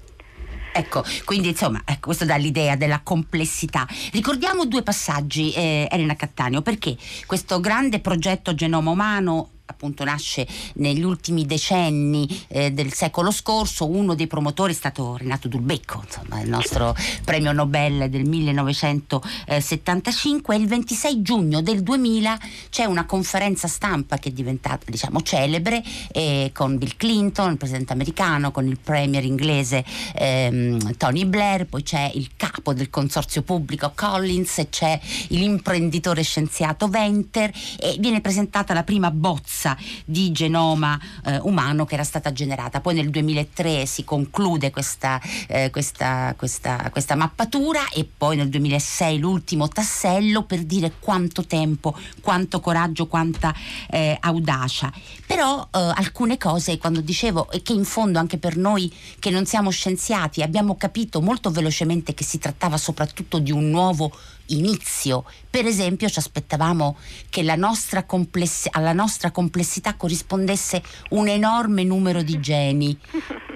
Ecco, 0.77 1.03
quindi 1.23 1.49
insomma, 1.49 1.83
ecco, 1.85 2.07
questo 2.07 2.25
dà 2.25 2.35
l'idea 2.35 2.75
della 2.75 3.01
complessità. 3.01 3.87
Ricordiamo 4.11 4.65
due 4.65 4.81
passaggi, 4.81 5.53
eh, 5.53 5.87
Elena 5.89 6.15
Cattaneo, 6.15 6.61
perché 6.61 6.97
questo 7.27 7.59
grande 7.59 7.99
progetto 7.99 8.55
Genoma 8.55 8.89
Umano 8.89 9.51
appunto 9.65 10.03
nasce 10.03 10.45
negli 10.75 11.01
ultimi 11.03 11.45
decenni 11.45 12.27
eh, 12.47 12.71
del 12.71 12.93
secolo 12.93 13.31
scorso, 13.31 13.89
uno 13.89 14.13
dei 14.13 14.27
promotori 14.27 14.73
è 14.73 14.75
stato 14.75 15.17
Renato 15.17 15.47
Dulbecco, 15.47 16.03
insomma, 16.05 16.39
il 16.41 16.49
nostro 16.49 16.95
premio 17.23 17.51
Nobel 17.51 18.09
del 18.09 18.25
1975 18.25 20.55
e 20.55 20.59
il 20.59 20.67
26 20.67 21.21
giugno 21.21 21.61
del 21.61 21.81
2000 21.81 22.37
c'è 22.69 22.83
una 22.85 23.05
conferenza 23.05 23.67
stampa 23.67 24.17
che 24.17 24.29
è 24.29 24.31
diventata 24.31 24.89
diciamo 24.89 25.21
celebre 25.21 25.83
eh, 26.11 26.51
con 26.53 26.77
Bill 26.77 26.93
Clinton, 26.97 27.51
il 27.51 27.57
presidente 27.57 27.93
americano, 27.93 28.51
con 28.51 28.67
il 28.67 28.77
premier 28.77 29.23
inglese 29.23 29.85
ehm, 30.13 30.97
Tony 30.97 31.25
Blair, 31.25 31.65
poi 31.65 31.81
c'è 31.83 32.11
il 32.13 32.31
capo 32.35 32.73
del 32.73 32.89
consorzio 32.89 33.41
pubblico 33.41 33.93
Collins 33.95 34.65
c'è 34.69 34.99
l'imprenditore 35.29 36.21
scienziato 36.21 36.87
Venter. 36.87 37.51
E 37.79 37.95
viene 37.99 38.21
presentata 38.21 38.73
la 38.73 38.83
prima 38.83 39.11
bozza 39.11 39.54
bozza 39.55 39.77
di 40.03 40.31
genoma 40.33 40.99
eh, 41.23 41.39
umano 41.43 41.85
che 41.85 41.93
era 41.93 42.03
stata 42.03 42.33
generata. 42.33 42.81
Poi 42.81 42.95
nel 42.95 43.09
2003 43.09 43.85
si 43.85 44.03
conclude 44.03 44.69
questa, 44.71 45.21
eh, 45.47 45.69
questa, 45.69 46.33
questa, 46.37 46.89
questa 46.91 47.15
mappatura 47.15 47.87
e 47.89 48.05
poi 48.05 48.35
nel 48.35 48.49
2006 48.49 49.17
l'ultimo 49.17 49.69
tassello 49.69 50.43
per 50.43 50.63
dire 50.63 50.93
quanto 50.99 51.45
tempo, 51.45 51.97
quanto 52.21 52.59
coraggio, 52.59 53.07
quanta 53.07 53.53
eh, 53.89 54.17
audacia. 54.19 54.91
Però 55.25 55.67
eh, 55.71 55.79
alcune 55.95 56.37
cose, 56.37 56.77
quando 56.77 56.99
dicevo, 56.99 57.49
e 57.51 57.61
che 57.61 57.73
in 57.73 57.85
fondo 57.85 58.19
anche 58.19 58.37
per 58.37 58.57
noi 58.57 58.93
che 59.19 59.29
non 59.29 59.45
siamo 59.45 59.69
scienziati 59.69 60.41
abbiamo 60.41 60.75
capito 60.75 61.21
molto 61.21 61.49
velocemente 61.49 62.13
che 62.13 62.23
si 62.23 62.37
trattava 62.37 62.77
soprattutto 62.77 63.39
di 63.39 63.51
un 63.51 63.69
nuovo 63.69 64.11
inizio. 64.47 65.25
Per 65.49 65.65
esempio 65.65 66.09
ci 66.09 66.19
aspettavamo 66.19 66.97
che 67.29 67.43
la 67.43 67.55
nostra 67.55 68.03
compless- 68.03 68.67
alla 68.71 68.93
nostra 68.93 69.31
complessità 69.31 69.95
corrispondesse 69.95 70.81
un 71.11 71.27
enorme 71.27 71.83
numero 71.83 72.21
di 72.21 72.39
geni. 72.39 72.97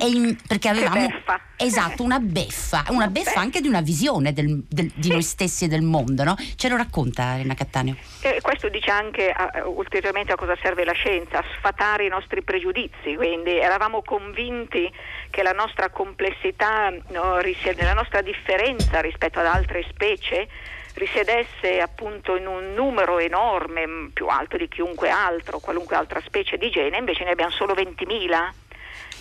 In, 0.01 0.37
perché 0.47 0.69
avevamo 0.69 1.09
esatto, 1.57 2.03
una 2.03 2.19
beffa, 2.19 2.85
una 2.89 3.07
beffa 3.07 3.41
anche 3.41 3.59
di 3.59 3.67
una 3.67 3.81
visione 3.81 4.31
del, 4.31 4.63
del, 4.69 4.89
di 4.95 5.09
noi 5.09 5.21
stessi 5.21 5.65
e 5.65 5.67
del 5.67 5.81
mondo, 5.81 6.23
no? 6.23 6.35
Ce 6.55 6.69
lo 6.69 6.77
racconta 6.77 7.33
Elena 7.35 7.53
Cattaneo? 7.53 7.97
E 8.21 8.39
questo 8.41 8.69
dice 8.69 8.91
anche 8.91 9.33
uh, 9.35 9.67
ulteriormente 9.69 10.31
a 10.31 10.35
cosa 10.35 10.55
serve 10.61 10.85
la 10.85 10.93
scienza, 10.93 11.39
a 11.39 11.43
sfatare 11.57 12.05
i 12.05 12.09
nostri 12.09 12.43
pregiudizi, 12.43 13.15
quindi 13.15 13.57
eravamo 13.57 14.01
convinti 14.01 14.89
che 15.29 15.43
la 15.43 15.51
nostra 15.51 15.89
complessità, 15.89 16.93
no, 17.09 17.39
risiede, 17.39 17.83
la 17.83 17.93
nostra 17.93 18.21
differenza 18.21 19.01
rispetto 19.01 19.39
ad 19.39 19.47
altre 19.47 19.85
specie 19.89 20.47
risiedesse 20.99 21.79
appunto 21.79 22.35
in 22.35 22.45
un 22.45 22.73
numero 22.73 23.17
enorme, 23.17 24.11
più 24.13 24.27
alto 24.27 24.57
di 24.57 24.67
chiunque 24.67 25.09
altro, 25.09 25.59
qualunque 25.59 25.95
altra 25.95 26.21
specie 26.23 26.57
di 26.57 26.69
gene, 26.69 26.97
invece 26.97 27.23
ne 27.23 27.31
abbiamo 27.31 27.51
solo 27.51 27.73
20.000. 27.73 28.51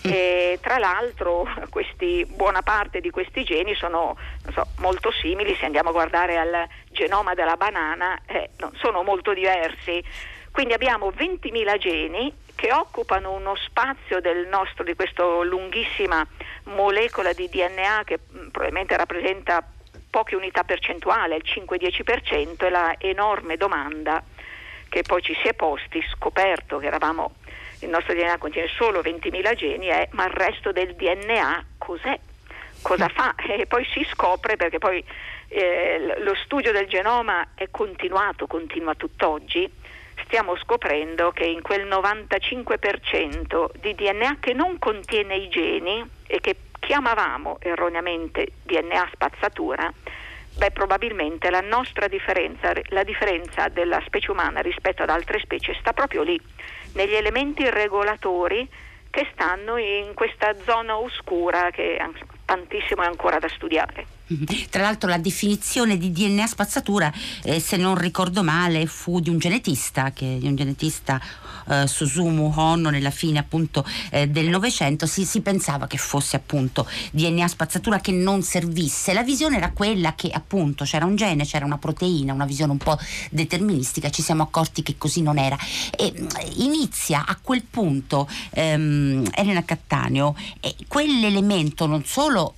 E 0.03 0.59
tra 0.61 0.79
l'altro 0.79 1.49
questi, 1.71 2.27
buona 2.29 2.63
parte 2.63 3.01
di 3.01 3.11
questi 3.11 3.45
geni 3.45 3.75
sono 3.75 4.17
so, 4.53 4.67
molto 4.79 5.11
simili, 5.11 5.57
se 5.57 5.65
andiamo 5.65 5.89
a 5.89 5.93
guardare 5.93 6.37
al 6.37 6.67
genoma 6.91 7.35
della 7.35 7.57
banana, 7.57 8.21
eh, 8.27 8.51
non 8.59 8.73
sono 8.77 9.03
molto 9.03 9.33
diversi. 9.33 10.03
Quindi 10.51 10.75
abbiamo 10.75 11.11
20.000 11.11 11.79
geni 11.79 12.35
che 12.55 12.73
occupano 12.73 13.33
uno 13.33 13.55
spazio 13.55 14.21
del 14.21 14.49
nostro, 14.49 14.83
di 14.83 14.95
questa 14.95 15.25
lunghissima 15.43 16.27
molecola 16.65 17.33
di 17.33 17.49
DNA 17.49 18.03
che 18.05 18.19
mh, 18.29 18.49
probabilmente 18.51 18.97
rappresenta 18.97 19.65
poche 20.11 20.37
unità 20.37 20.65
percentuali, 20.65 21.35
il 21.35 21.45
5-10%, 21.45 22.65
e 22.65 22.71
la 22.71 22.95
enorme 22.99 23.57
domanda 23.57 24.23
che 24.89 25.03
poi 25.03 25.23
ci 25.23 25.37
si 25.43 25.49
è 25.49 25.55
posti, 25.55 26.03
scoperto 26.15 26.79
che 26.79 26.87
eravamo, 26.87 27.35
il 27.81 27.91
nostro 27.91 28.15
DNA 28.15 28.39
contiene 28.39 28.69
solo 28.69 29.01
20.000 29.01 29.55
geni, 29.55 29.87
è 29.87 30.09
ma 30.13 30.25
il 30.25 30.33
resto 30.33 30.73
del 30.73 30.95
DNA 30.95 31.65
cos'è? 31.79 32.19
Cosa 32.83 33.09
fa? 33.09 33.35
E 33.47 33.67
poi 33.67 33.85
si 33.93 34.07
scopre 34.11 34.57
perché 34.57 34.79
poi 34.79 35.05
eh, 35.49 36.15
lo 36.19 36.35
studio 36.35 36.73
del 36.73 36.87
genoma 36.87 37.49
è 37.55 37.69
continuato, 37.71 38.47
continua 38.47 38.95
tutt'oggi, 38.95 39.71
stiamo 40.25 40.57
scoprendo 40.57 41.31
che 41.31 41.45
in 41.45 41.63
quel 41.63 41.87
95% 41.87 43.71
di 43.81 43.95
DNA 43.95 44.39
che 44.41 44.53
non 44.53 44.79
contiene 44.79 45.37
i 45.37 45.49
geni 45.49 46.05
e 46.27 46.41
che 46.41 46.57
chiamavamo 46.89 47.59
erroneamente 47.61 48.53
DNA 48.63 49.11
spazzatura, 49.13 49.93
beh, 50.57 50.71
probabilmente 50.71 51.51
la 51.51 51.61
nostra 51.61 52.09
differenza, 52.09 52.73
la 52.85 53.03
differenza 53.03 53.69
della 53.69 54.01
specie 54.07 54.31
umana 54.31 54.61
rispetto 54.61 55.03
ad 55.03 55.11
altre 55.11 55.39
specie 55.39 55.77
sta 55.79 55.93
proprio 55.93 56.23
lì, 56.23 56.41
negli 56.95 57.13
elementi 57.13 57.69
regolatori 57.69 58.67
che 59.11 59.29
stanno 59.35 59.77
in 59.77 60.15
questa 60.15 60.55
zona 60.65 60.97
oscura 60.97 61.69
che 61.71 62.03
tantissimo 62.47 63.03
è 63.03 63.07
ancora 63.07 63.39
da 63.39 63.49
studiare. 63.49 64.18
Tra 64.71 64.83
l'altro 64.83 65.09
la 65.09 65.19
definizione 65.19 65.97
di 65.97 66.13
DNA 66.13 66.47
spazzatura, 66.47 67.13
eh, 67.43 67.61
se 67.61 67.77
non 67.77 67.97
ricordo 67.97 68.43
male, 68.43 68.87
fu 68.87 69.21
di 69.21 69.31
un 69.31 69.39
genetista, 69.39 70.13
che, 70.13 70.39
di 70.39 70.47
un 70.47 70.55
genetista 70.55 71.21
eh, 71.69 71.87
Susumu 71.87 72.53
Honno 72.55 72.91
nella 72.91 73.11
fine 73.11 73.39
appunto 73.39 73.85
eh, 74.11 74.29
del 74.29 74.49
Novecento, 74.49 75.07
si, 75.07 75.25
si, 75.25 75.41
pensava 75.41 75.87
che 75.87 75.97
fosse 75.97 76.37
appunto 76.37 76.87
DNA 77.11 77.49
spazzatura 77.49 78.01
che 78.01 78.13
non 78.13 78.43
servisse. 78.43 79.13
La 79.13 79.23
visione 79.23 79.57
era 79.57 79.71
quella 79.71 80.15
che 80.15 80.31
appunto 80.31 80.85
c'era 80.85 81.05
un 81.05 81.17
gene, 81.17 81.45
c'era 81.45 81.65
una 81.65 81.79
proteina, 81.79 82.33
una 82.33 82.47
visione 82.47 82.73
un 82.73 82.79
po' 82.79 82.99
deterministica, 83.31 84.11
ci 84.11 84.23
siamo 84.23 84.43
accorti 84.43 84.83
che 84.83 84.97
così 84.99 85.23
non 85.23 85.39
era. 85.39 85.57
E 85.97 86.13
mm, 86.17 86.27
inizia 86.57 87.25
a 87.27 87.39
quel 87.41 87.63
punto 87.63 88.29
ehm, 88.51 89.29
Elena 89.35 89.65
Cattaneo, 89.65 90.37
quell'elemento 90.87 91.87
non 91.87 92.05
solo 92.05 92.55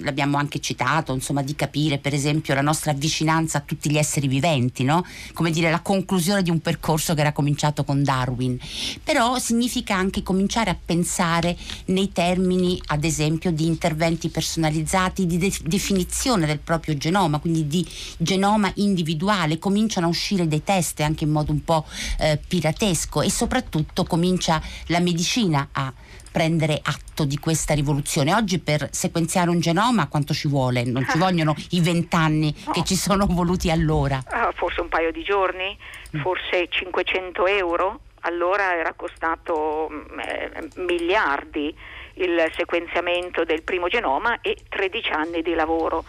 l'abbiamo 0.00 0.36
anche 0.36 0.60
citato, 0.60 1.12
insomma, 1.12 1.42
di 1.42 1.54
capire 1.54 1.98
per 1.98 2.14
esempio 2.14 2.54
la 2.54 2.60
nostra 2.60 2.92
vicinanza 2.92 3.58
a 3.58 3.60
tutti 3.60 3.90
gli 3.90 3.96
esseri 3.96 4.28
viventi, 4.28 4.84
no? 4.84 5.04
come 5.32 5.50
dire 5.50 5.70
la 5.70 5.80
conclusione 5.80 6.42
di 6.42 6.50
un 6.50 6.60
percorso 6.60 7.14
che 7.14 7.20
era 7.20 7.32
cominciato 7.32 7.84
con 7.84 8.02
Darwin. 8.02 8.58
Però 9.02 9.38
significa 9.38 9.96
anche 9.96 10.22
cominciare 10.22 10.70
a 10.70 10.76
pensare 10.82 11.56
nei 11.86 12.12
termini, 12.12 12.80
ad 12.86 13.04
esempio, 13.04 13.50
di 13.50 13.66
interventi 13.66 14.28
personalizzati, 14.28 15.26
di 15.26 15.38
de- 15.38 15.52
definizione 15.64 16.46
del 16.46 16.58
proprio 16.58 16.96
genoma, 16.96 17.38
quindi 17.38 17.66
di 17.66 17.86
genoma 18.16 18.70
individuale. 18.76 19.58
Cominciano 19.58 20.06
a 20.06 20.10
uscire 20.10 20.48
dei 20.48 20.62
test 20.62 21.00
anche 21.00 21.24
in 21.24 21.30
modo 21.30 21.52
un 21.52 21.64
po' 21.64 21.84
eh, 22.18 22.38
piratesco 22.46 23.22
e 23.22 23.30
soprattutto 23.30 24.04
comincia 24.04 24.62
la 24.86 25.00
medicina 25.00 25.68
a 25.72 25.92
prendere 26.34 26.80
atto 26.82 27.24
di 27.24 27.38
questa 27.38 27.74
rivoluzione. 27.74 28.34
Oggi 28.34 28.58
per 28.58 28.88
sequenziare 28.90 29.50
un 29.50 29.60
genoma 29.60 30.08
quanto 30.08 30.34
ci 30.34 30.48
vuole? 30.48 30.82
Non 30.82 31.06
ci 31.08 31.16
vogliono 31.16 31.54
i 31.70 31.80
vent'anni 31.80 32.52
no. 32.66 32.72
che 32.72 32.82
ci 32.82 32.96
sono 32.96 33.24
voluti 33.30 33.70
allora? 33.70 34.20
Uh, 34.28 34.52
forse 34.52 34.80
un 34.80 34.88
paio 34.88 35.12
di 35.12 35.22
giorni, 35.22 35.78
mm. 36.16 36.20
forse 36.22 36.66
500 36.68 37.46
euro. 37.46 38.00
Allora 38.22 38.74
era 38.74 38.94
costato 38.94 39.88
mm, 39.88 40.18
eh, 40.18 40.68
miliardi 40.78 41.72
il 42.14 42.50
sequenziamento 42.56 43.44
del 43.44 43.62
primo 43.62 43.86
genoma 43.86 44.40
e 44.40 44.56
13 44.68 45.12
anni 45.12 45.40
di 45.40 45.54
lavoro. 45.54 46.04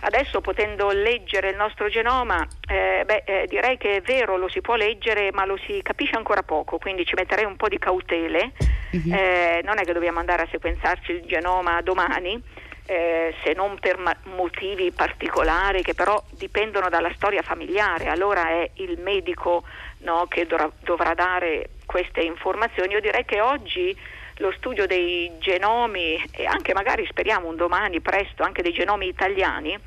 Adesso 0.00 0.42
potendo 0.42 0.90
leggere 0.90 1.50
il 1.50 1.56
nostro 1.56 1.88
genoma, 1.88 2.46
eh, 2.68 3.02
beh, 3.06 3.22
eh, 3.24 3.46
direi 3.48 3.78
che 3.78 3.96
è 3.96 4.00
vero, 4.02 4.36
lo 4.36 4.48
si 4.50 4.60
può 4.60 4.74
leggere, 4.74 5.30
ma 5.32 5.46
lo 5.46 5.58
si 5.66 5.80
capisce 5.82 6.16
ancora 6.16 6.42
poco, 6.42 6.76
quindi 6.76 7.06
ci 7.06 7.14
metterei 7.14 7.46
un 7.46 7.56
po' 7.56 7.68
di 7.68 7.78
cautele. 7.78 8.52
Uh-huh. 8.90 9.12
Eh, 9.12 9.60
non 9.64 9.78
è 9.78 9.82
che 9.84 9.92
dobbiamo 9.92 10.18
andare 10.18 10.42
a 10.42 10.48
sequenzarci 10.50 11.12
il 11.12 11.22
genoma 11.26 11.80
domani, 11.82 12.40
eh, 12.86 13.34
se 13.42 13.52
non 13.52 13.78
per 13.78 13.98
ma- 13.98 14.16
motivi 14.34 14.90
particolari 14.90 15.82
che 15.82 15.94
però 15.94 16.22
dipendono 16.30 16.88
dalla 16.88 17.12
storia 17.14 17.42
familiare. 17.42 18.08
Allora 18.08 18.48
è 18.48 18.70
il 18.74 18.98
medico 18.98 19.62
no, 19.98 20.26
che 20.28 20.46
dovra- 20.46 20.70
dovrà 20.80 21.14
dare 21.14 21.70
queste 21.86 22.20
informazioni. 22.20 22.92
Io 22.92 23.00
direi 23.00 23.24
che 23.24 23.40
oggi 23.40 23.96
lo 24.36 24.52
studio 24.52 24.86
dei 24.86 25.30
genomi 25.38 26.22
e 26.32 26.46
anche 26.46 26.72
magari 26.72 27.06
speriamo 27.06 27.48
un 27.48 27.56
domani 27.56 28.00
presto 28.00 28.42
anche 28.42 28.62
dei 28.62 28.72
genomi 28.72 29.06
italiani 29.06 29.78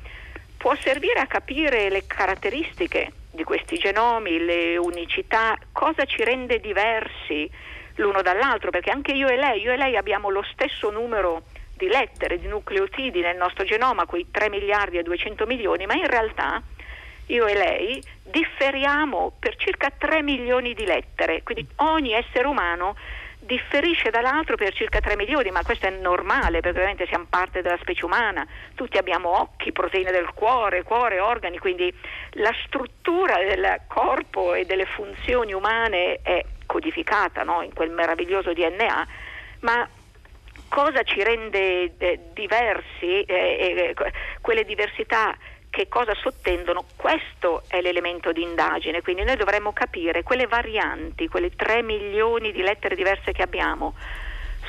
può 0.64 0.74
servire 0.76 1.20
a 1.20 1.26
capire 1.26 1.90
le 1.90 2.06
caratteristiche 2.06 3.12
di 3.30 3.44
questi 3.44 3.76
genomi, 3.76 4.42
le 4.42 4.78
unicità, 4.78 5.58
cosa 5.72 6.06
ci 6.06 6.24
rende 6.24 6.58
diversi 6.58 7.50
l'uno 7.96 8.22
dall'altro, 8.22 8.70
perché 8.70 8.90
anche 8.90 9.12
io 9.12 9.28
e 9.28 9.36
lei, 9.36 9.60
io 9.60 9.72
e 9.72 9.76
lei 9.76 9.96
abbiamo 9.96 10.30
lo 10.30 10.44
stesso 10.52 10.90
numero 10.90 11.42
di 11.76 11.88
lettere, 11.88 12.38
di 12.38 12.46
nucleotidi 12.46 13.20
nel 13.20 13.36
nostro 13.36 13.64
genoma, 13.64 14.06
quei 14.06 14.26
3 14.30 14.48
miliardi 14.48 14.98
e 14.98 15.02
200 15.02 15.46
milioni, 15.46 15.86
ma 15.86 15.94
in 15.94 16.06
realtà 16.06 16.62
io 17.26 17.46
e 17.46 17.54
lei 17.54 18.02
differiamo 18.22 19.32
per 19.38 19.56
circa 19.56 19.90
3 19.90 20.22
milioni 20.22 20.74
di 20.74 20.84
lettere, 20.84 21.42
quindi 21.42 21.66
ogni 21.76 22.12
essere 22.12 22.46
umano 22.46 22.96
differisce 23.44 24.10
dall'altro 24.10 24.56
per 24.56 24.72
circa 24.72 25.00
3 25.00 25.16
milioni, 25.16 25.50
ma 25.50 25.62
questo 25.62 25.86
è 25.86 25.90
normale 25.90 26.60
perché 26.60 26.78
ovviamente 26.78 27.06
siamo 27.06 27.26
parte 27.28 27.62
della 27.62 27.78
specie 27.80 28.04
umana, 28.04 28.46
tutti 28.74 28.96
abbiamo 28.96 29.40
occhi, 29.40 29.72
proteine 29.72 30.10
del 30.10 30.30
cuore, 30.34 30.82
cuore, 30.82 31.20
organi, 31.20 31.58
quindi 31.58 31.92
la 32.32 32.54
struttura 32.64 33.36
del 33.36 33.80
corpo 33.86 34.54
e 34.54 34.64
delle 34.64 34.86
funzioni 34.86 35.52
umane 35.52 36.20
è 36.22 36.44
codificata 36.74 37.44
no? 37.44 37.62
in 37.62 37.72
quel 37.72 37.90
meraviglioso 37.90 38.52
DNA, 38.52 39.06
ma 39.60 39.88
cosa 40.68 41.04
ci 41.04 41.22
rende 41.22 41.92
eh, 41.96 42.18
diversi, 42.32 43.22
eh, 43.22 43.94
eh, 43.94 44.12
quelle 44.40 44.64
diversità 44.64 45.36
che 45.70 45.86
cosa 45.88 46.14
sottendono, 46.14 46.84
questo 46.96 47.62
è 47.68 47.80
l'elemento 47.80 48.32
di 48.32 48.42
indagine, 48.42 49.02
quindi 49.02 49.22
noi 49.22 49.36
dovremmo 49.36 49.72
capire 49.72 50.24
quelle 50.24 50.46
varianti, 50.46 51.28
quelle 51.28 51.54
3 51.54 51.82
milioni 51.82 52.50
di 52.50 52.62
lettere 52.62 52.96
diverse 52.96 53.30
che 53.30 53.42
abbiamo, 53.42 53.94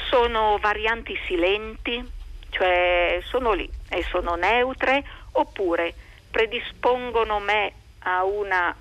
sono 0.10 0.58
varianti 0.62 1.18
silenti, 1.26 2.04
cioè 2.50 3.20
sono 3.24 3.54
lì 3.54 3.68
e 3.90 4.04
sono 4.04 4.36
neutre, 4.36 5.04
oppure 5.34 5.94
predispongono 6.30 7.40
me 7.40 7.74
a 8.00 8.24
una 8.24 8.76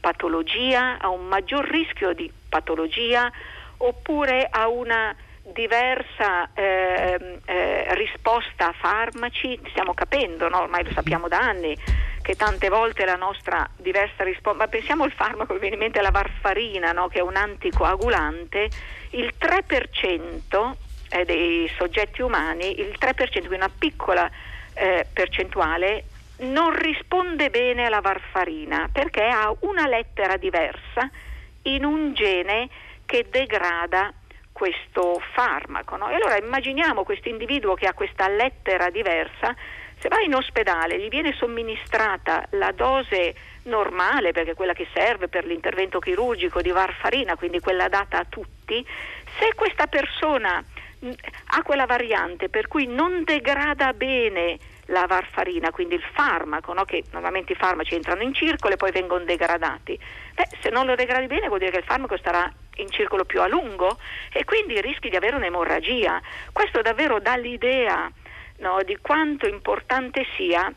patologia, 0.00 0.98
a 0.98 1.08
un 1.08 1.26
maggior 1.26 1.66
rischio 1.66 2.12
di 2.14 2.30
patologia, 2.50 3.32
oppure 3.78 4.46
a 4.50 4.68
una 4.68 5.16
diversa 5.52 6.52
eh, 6.52 7.40
eh, 7.44 7.94
risposta 7.94 8.68
a 8.68 8.74
farmaci, 8.78 9.58
stiamo 9.70 9.94
capendo, 9.94 10.48
no? 10.48 10.60
ormai 10.60 10.84
lo 10.84 10.92
sappiamo 10.92 11.28
da 11.28 11.38
anni, 11.38 11.76
che 12.22 12.34
tante 12.36 12.68
volte 12.68 13.04
la 13.04 13.16
nostra 13.16 13.68
diversa 13.76 14.22
risposta, 14.22 14.58
ma 14.58 14.68
pensiamo 14.68 15.04
al 15.04 15.12
farmaco, 15.12 15.54
mi 15.54 15.60
viene 15.60 15.76
in 15.76 15.80
mente 15.80 16.02
la 16.02 16.10
varfarina, 16.10 16.92
no? 16.92 17.08
che 17.08 17.20
è 17.20 17.22
un 17.22 17.36
anticoagulante, 17.36 18.68
il 19.10 19.32
3% 19.38 20.72
eh, 21.10 21.24
dei 21.24 21.70
soggetti 21.76 22.22
umani, 22.22 22.78
il 22.78 22.94
3%, 22.98 23.30
quindi 23.30 23.54
una 23.54 23.70
piccola 23.76 24.30
eh, 24.74 25.06
percentuale, 25.12 26.04
non 26.40 26.74
risponde 26.74 27.50
bene 27.50 27.84
alla 27.84 28.00
varfarina 28.00 28.88
perché 28.90 29.24
ha 29.24 29.54
una 29.60 29.86
lettera 29.86 30.38
diversa 30.38 31.10
in 31.62 31.84
un 31.84 32.12
gene 32.14 32.68
che 33.06 33.26
degrada 33.30 34.12
questo 34.52 35.20
farmaco. 35.32 35.96
No? 35.96 36.10
E 36.10 36.14
allora 36.14 36.36
immaginiamo 36.36 37.02
questo 37.02 37.28
individuo 37.28 37.74
che 37.74 37.86
ha 37.86 37.94
questa 37.94 38.28
lettera 38.28 38.90
diversa, 38.90 39.54
se 39.98 40.08
va 40.08 40.20
in 40.20 40.34
ospedale 40.34 40.98
gli 40.98 41.08
viene 41.08 41.34
somministrata 41.34 42.46
la 42.50 42.72
dose 42.72 43.34
normale, 43.64 44.32
perché 44.32 44.52
è 44.52 44.54
quella 44.54 44.72
che 44.72 44.86
serve 44.94 45.28
per 45.28 45.44
l'intervento 45.44 45.98
chirurgico 45.98 46.62
di 46.62 46.70
varfarina, 46.70 47.36
quindi 47.36 47.60
quella 47.60 47.88
data 47.88 48.18
a 48.18 48.26
tutti, 48.28 48.84
se 49.38 49.54
questa 49.54 49.86
persona 49.86 50.62
ha 51.46 51.62
quella 51.62 51.86
variante 51.86 52.50
per 52.50 52.68
cui 52.68 52.86
non 52.86 53.24
degrada 53.24 53.92
bene 53.94 54.58
la 54.90 55.06
varfarina, 55.06 55.70
quindi 55.70 55.94
il 55.94 56.02
farmaco, 56.12 56.72
no? 56.72 56.84
che 56.84 57.04
normalmente 57.12 57.52
i 57.52 57.56
farmaci 57.56 57.94
entrano 57.94 58.22
in 58.22 58.34
circolo 58.34 58.74
e 58.74 58.76
poi 58.76 58.90
vengono 58.90 59.24
degradati. 59.24 59.98
Beh, 60.34 60.48
se 60.60 60.70
non 60.70 60.86
lo 60.86 60.94
degradi 60.94 61.26
bene 61.26 61.48
vuol 61.48 61.58
dire 61.58 61.70
che 61.70 61.78
il 61.78 61.84
farmaco 61.84 62.16
starà 62.16 62.50
in 62.76 62.90
circolo 62.90 63.24
più 63.24 63.40
a 63.40 63.48
lungo 63.48 63.98
e 64.32 64.44
quindi 64.44 64.80
rischi 64.80 65.08
di 65.08 65.16
avere 65.16 65.36
un'emorragia. 65.36 66.20
Questo 66.52 66.80
davvero 66.82 67.18
dà 67.20 67.36
l'idea 67.36 68.10
no, 68.58 68.82
di 68.84 68.96
quanto 69.00 69.46
importante 69.46 70.26
sia 70.36 70.72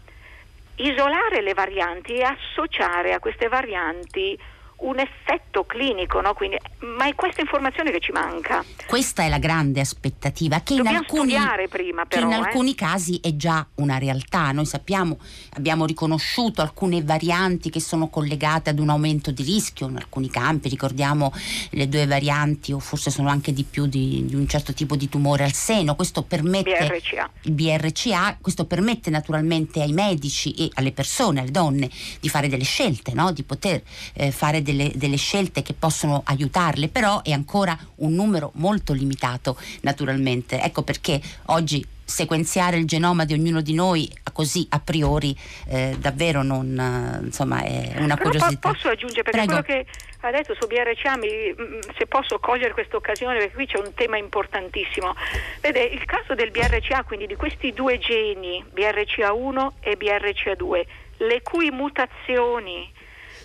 isolare 0.75 1.41
le 1.41 1.53
varianti 1.53 2.15
e 2.15 2.23
associare 2.23 3.13
a 3.13 3.19
queste 3.19 3.47
varianti 3.47 4.37
un 4.83 4.99
effetto 4.99 5.63
clinico, 5.65 6.19
no? 6.21 6.33
Quindi, 6.33 6.57
ma 6.97 7.07
è 7.07 7.15
questa 7.15 7.41
informazione 7.41 7.91
che 7.91 7.99
ci 7.99 8.11
manca. 8.11 8.63
Questa 8.85 9.23
è 9.23 9.29
la 9.29 9.37
grande 9.37 9.79
aspettativa 9.79 10.59
che, 10.61 10.75
in 10.75 10.87
alcuni, 10.87 11.35
prima, 11.69 12.05
però, 12.05 12.27
che 12.27 12.33
in 12.33 12.33
alcuni, 12.33 12.71
eh? 12.71 12.75
casi 12.75 13.19
è 13.21 13.35
già 13.35 13.65
una 13.75 13.97
realtà. 13.97 14.51
Noi 14.51 14.65
sappiamo, 14.65 15.19
abbiamo 15.53 15.85
riconosciuto 15.85 16.61
alcune 16.61 17.01
varianti 17.01 17.69
che 17.69 17.79
sono 17.79 18.09
collegate 18.09 18.69
ad 18.69 18.79
un 18.79 18.89
aumento 18.89 19.31
di 19.31 19.43
rischio 19.43 19.87
in 19.87 19.95
alcuni 19.95 20.29
campi, 20.29 20.69
ricordiamo 20.69 21.31
le 21.71 21.87
due 21.87 22.05
varianti 22.05 22.73
o 22.73 22.79
forse 22.79 23.09
sono 23.09 23.29
anche 23.29 23.53
di 23.53 23.63
più 23.63 23.85
di, 23.85 24.25
di 24.25 24.35
un 24.35 24.47
certo 24.47 24.73
tipo 24.73 24.95
di 24.95 25.07
tumore 25.07 25.43
al 25.43 25.53
seno. 25.53 25.95
Questo 25.95 26.23
permette 26.23 26.85
BRCA. 26.87 27.29
il 27.43 27.51
BRCA, 27.51 28.37
questo 28.41 28.65
permette 28.65 29.09
naturalmente 29.09 29.81
ai 29.81 29.93
medici 29.93 30.53
e 30.55 30.69
alle 30.73 30.91
persone, 30.91 31.39
alle 31.39 31.51
donne 31.51 31.89
di 32.19 32.27
fare 32.27 32.49
delle 32.49 32.63
scelte, 32.65 33.13
no? 33.13 33.31
di 33.31 33.43
poter 33.43 33.81
eh, 34.13 34.31
fare 34.31 34.61
delle 34.61 34.72
delle, 34.73 34.91
delle, 34.95 35.17
scelte 35.17 35.61
che 35.61 35.73
possono 35.73 36.21
aiutarle, 36.25 36.89
però 36.89 37.21
è 37.21 37.31
ancora 37.31 37.77
un 37.97 38.13
numero 38.13 38.51
molto 38.55 38.93
limitato 38.93 39.57
naturalmente. 39.81 40.61
Ecco 40.61 40.81
perché 40.83 41.21
oggi 41.45 41.85
sequenziare 42.05 42.77
il 42.77 42.85
genoma 42.85 43.23
di 43.23 43.33
ognuno 43.33 43.61
di 43.61 43.73
noi 43.73 44.11
così 44.33 44.67
a 44.71 44.79
priori 44.79 45.35
eh, 45.69 45.95
davvero 45.97 46.43
non 46.43 47.21
insomma 47.23 47.63
è 47.63 47.93
una 47.97 48.15
Però 48.15 48.29
curiosità. 48.29 48.71
posso 48.71 48.89
aggiungere 48.89 49.23
perché 49.23 49.45
Prego. 49.45 49.61
quello 49.63 49.83
che 49.83 49.85
ha 50.19 50.31
detto 50.31 50.53
su 50.59 50.67
BRCA 50.67 51.17
mi, 51.17 51.29
mm, 51.29 51.79
se 51.97 52.05
posso 52.07 52.39
cogliere 52.39 52.73
questa 52.73 52.97
occasione 52.97 53.37
perché 53.37 53.53
qui 53.53 53.67
c'è 53.67 53.77
un 53.77 53.93
tema 53.93 54.17
importantissimo. 54.17 55.15
Vede, 55.61 55.81
il 55.81 56.03
caso 56.05 56.33
del 56.35 56.51
BRCA, 56.51 57.03
quindi 57.03 57.25
di 57.25 57.35
questi 57.35 57.71
due 57.71 57.97
geni, 57.99 58.63
BRCA1 58.73 59.69
e 59.79 59.97
BRCA2, 59.97 60.85
le 61.17 61.41
cui 61.41 61.71
mutazioni 61.71 62.91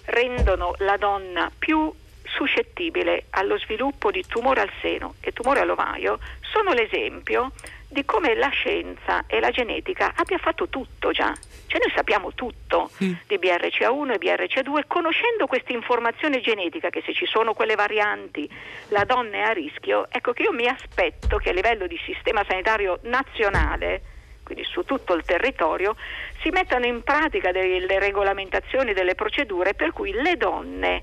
rendono 0.09 0.75
la 0.79 0.97
donna 0.97 1.51
più 1.57 1.92
suscettibile 2.25 3.25
allo 3.31 3.59
sviluppo 3.59 4.11
di 4.11 4.25
tumore 4.27 4.61
al 4.61 4.71
seno 4.81 5.14
e 5.21 5.33
tumore 5.33 5.61
all'ovaio 5.61 6.18
sono 6.40 6.73
l'esempio 6.73 7.53
di 7.90 8.05
come 8.05 8.35
la 8.35 8.49
scienza 8.49 9.25
e 9.27 9.40
la 9.40 9.51
genetica 9.51 10.12
abbia 10.14 10.37
fatto 10.37 10.68
tutto 10.68 11.11
già. 11.11 11.35
Cioè 11.66 11.81
noi 11.81 11.92
sappiamo 11.94 12.35
tutto 12.35 12.90
mm. 13.03 13.12
di 13.27 13.37
BRCA1 13.37 14.12
e 14.12 14.18
BRCA2, 14.18 14.83
conoscendo 14.87 15.47
questa 15.47 15.73
informazione 15.73 16.40
genetica 16.40 16.90
che 16.90 17.03
se 17.05 17.14
ci 17.14 17.27
sono 17.27 17.55
quelle 17.55 17.75
varianti 17.75 18.49
la 18.88 19.05
donna 19.05 19.38
è 19.38 19.40
a 19.40 19.53
rischio, 19.53 20.07
ecco 20.11 20.33
che 20.33 20.42
io 20.42 20.53
mi 20.53 20.66
aspetto 20.66 21.38
che 21.38 21.51
a 21.51 21.53
livello 21.53 21.87
di 21.87 21.99
sistema 22.05 22.44
sanitario 22.47 22.99
nazionale 23.03 24.16
quindi 24.48 24.64
su 24.64 24.82
tutto 24.84 25.12
il 25.12 25.24
territorio, 25.24 25.94
si 26.40 26.48
mettano 26.48 26.87
in 26.87 27.02
pratica 27.02 27.52
delle 27.52 27.98
regolamentazioni, 27.98 28.94
delle 28.94 29.14
procedure 29.14 29.74
per 29.74 29.92
cui 29.92 30.11
le 30.12 30.38
donne 30.38 31.02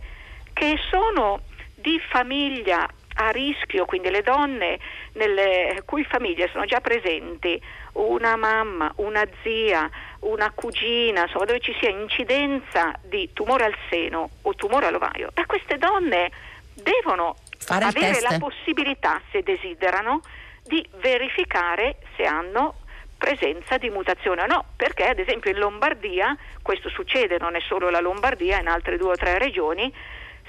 che 0.51 0.79
sono 0.89 1.41
di 1.75 2.01
famiglia 2.09 2.89
a 3.17 3.29
rischio, 3.29 3.85
quindi 3.85 4.09
le 4.09 4.23
donne 4.23 4.79
nelle 5.13 5.83
cui 5.85 6.03
famiglie 6.03 6.49
sono 6.51 6.65
già 6.65 6.81
presenti 6.81 7.61
una 7.93 8.35
mamma, 8.35 8.91
una 8.95 9.23
zia, 9.43 9.87
una 10.21 10.51
cugina, 10.51 11.21
insomma 11.21 11.45
dove 11.45 11.59
ci 11.59 11.75
sia 11.79 11.89
incidenza 11.89 12.93
di 13.03 13.29
tumore 13.31 13.65
al 13.65 13.75
seno 13.89 14.31
o 14.41 14.55
tumore 14.55 14.87
all'ovaio, 14.87 15.29
e 15.35 15.45
queste 15.45 15.77
donne 15.77 16.31
devono 16.73 17.35
Fare 17.59 17.85
avere 17.85 18.19
la 18.21 18.39
possibilità, 18.39 19.21
se 19.31 19.43
desiderano, 19.43 20.21
di 20.63 20.83
verificare 20.95 21.97
se 22.17 22.23
hanno 22.23 22.84
presenza 23.17 23.77
di 23.77 23.89
mutazione 23.89 24.43
o 24.43 24.45
no, 24.45 24.65
perché 24.75 25.05
ad 25.05 25.19
esempio 25.19 25.51
in 25.51 25.57
Lombardia, 25.57 26.35
questo 26.61 26.89
succede, 26.89 27.37
non 27.39 27.55
è 27.55 27.59
solo 27.61 27.89
la 27.89 27.99
Lombardia, 27.99 28.59
in 28.59 28.67
altre 28.67 28.97
due 28.97 29.11
o 29.11 29.15
tre 29.15 29.37
regioni, 29.37 29.91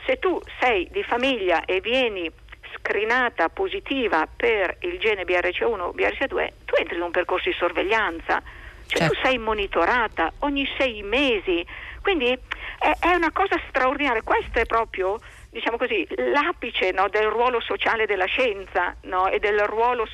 se 0.05 0.19
tu 0.19 0.41
sei 0.61 0.89
di 0.91 1.03
famiglia 1.03 1.65
e 1.65 1.81
vieni 1.81 2.31
screenata 2.77 3.49
positiva 3.49 4.27
per 4.35 4.77
il 4.81 4.99
gene 4.99 5.25
BRCA1 5.25 5.81
o 5.81 5.93
BRCA2, 5.93 6.49
tu 6.65 6.75
entri 6.79 6.97
in 6.97 7.03
un 7.03 7.11
percorso 7.11 7.49
di 7.49 7.57
sorveglianza, 7.57 8.43
cioè 8.87 8.99
certo. 9.01 9.15
tu 9.15 9.21
sei 9.23 9.39
monitorata 9.39 10.33
ogni 10.41 10.69
sei 10.79 11.03
mesi, 11.03 11.67
quindi 12.03 12.39
è, 12.79 12.93
è 13.01 13.15
una 13.15 13.33
cosa 13.33 13.61
straordinaria, 13.69 14.23
questo 14.23 14.59
è 14.61 14.67
proprio 14.67 15.19
diciamo 15.51 15.79
così, 15.79 16.07
l'apice 16.17 16.93
no, 16.93 17.09
del 17.09 17.29
ruolo 17.29 17.61
sociale 17.61 18.05
della 18.07 18.27
scienza 18.27 18.95
no, 19.03 19.29
e 19.29 19.39
del 19.39 19.59
ruolo 19.61 20.07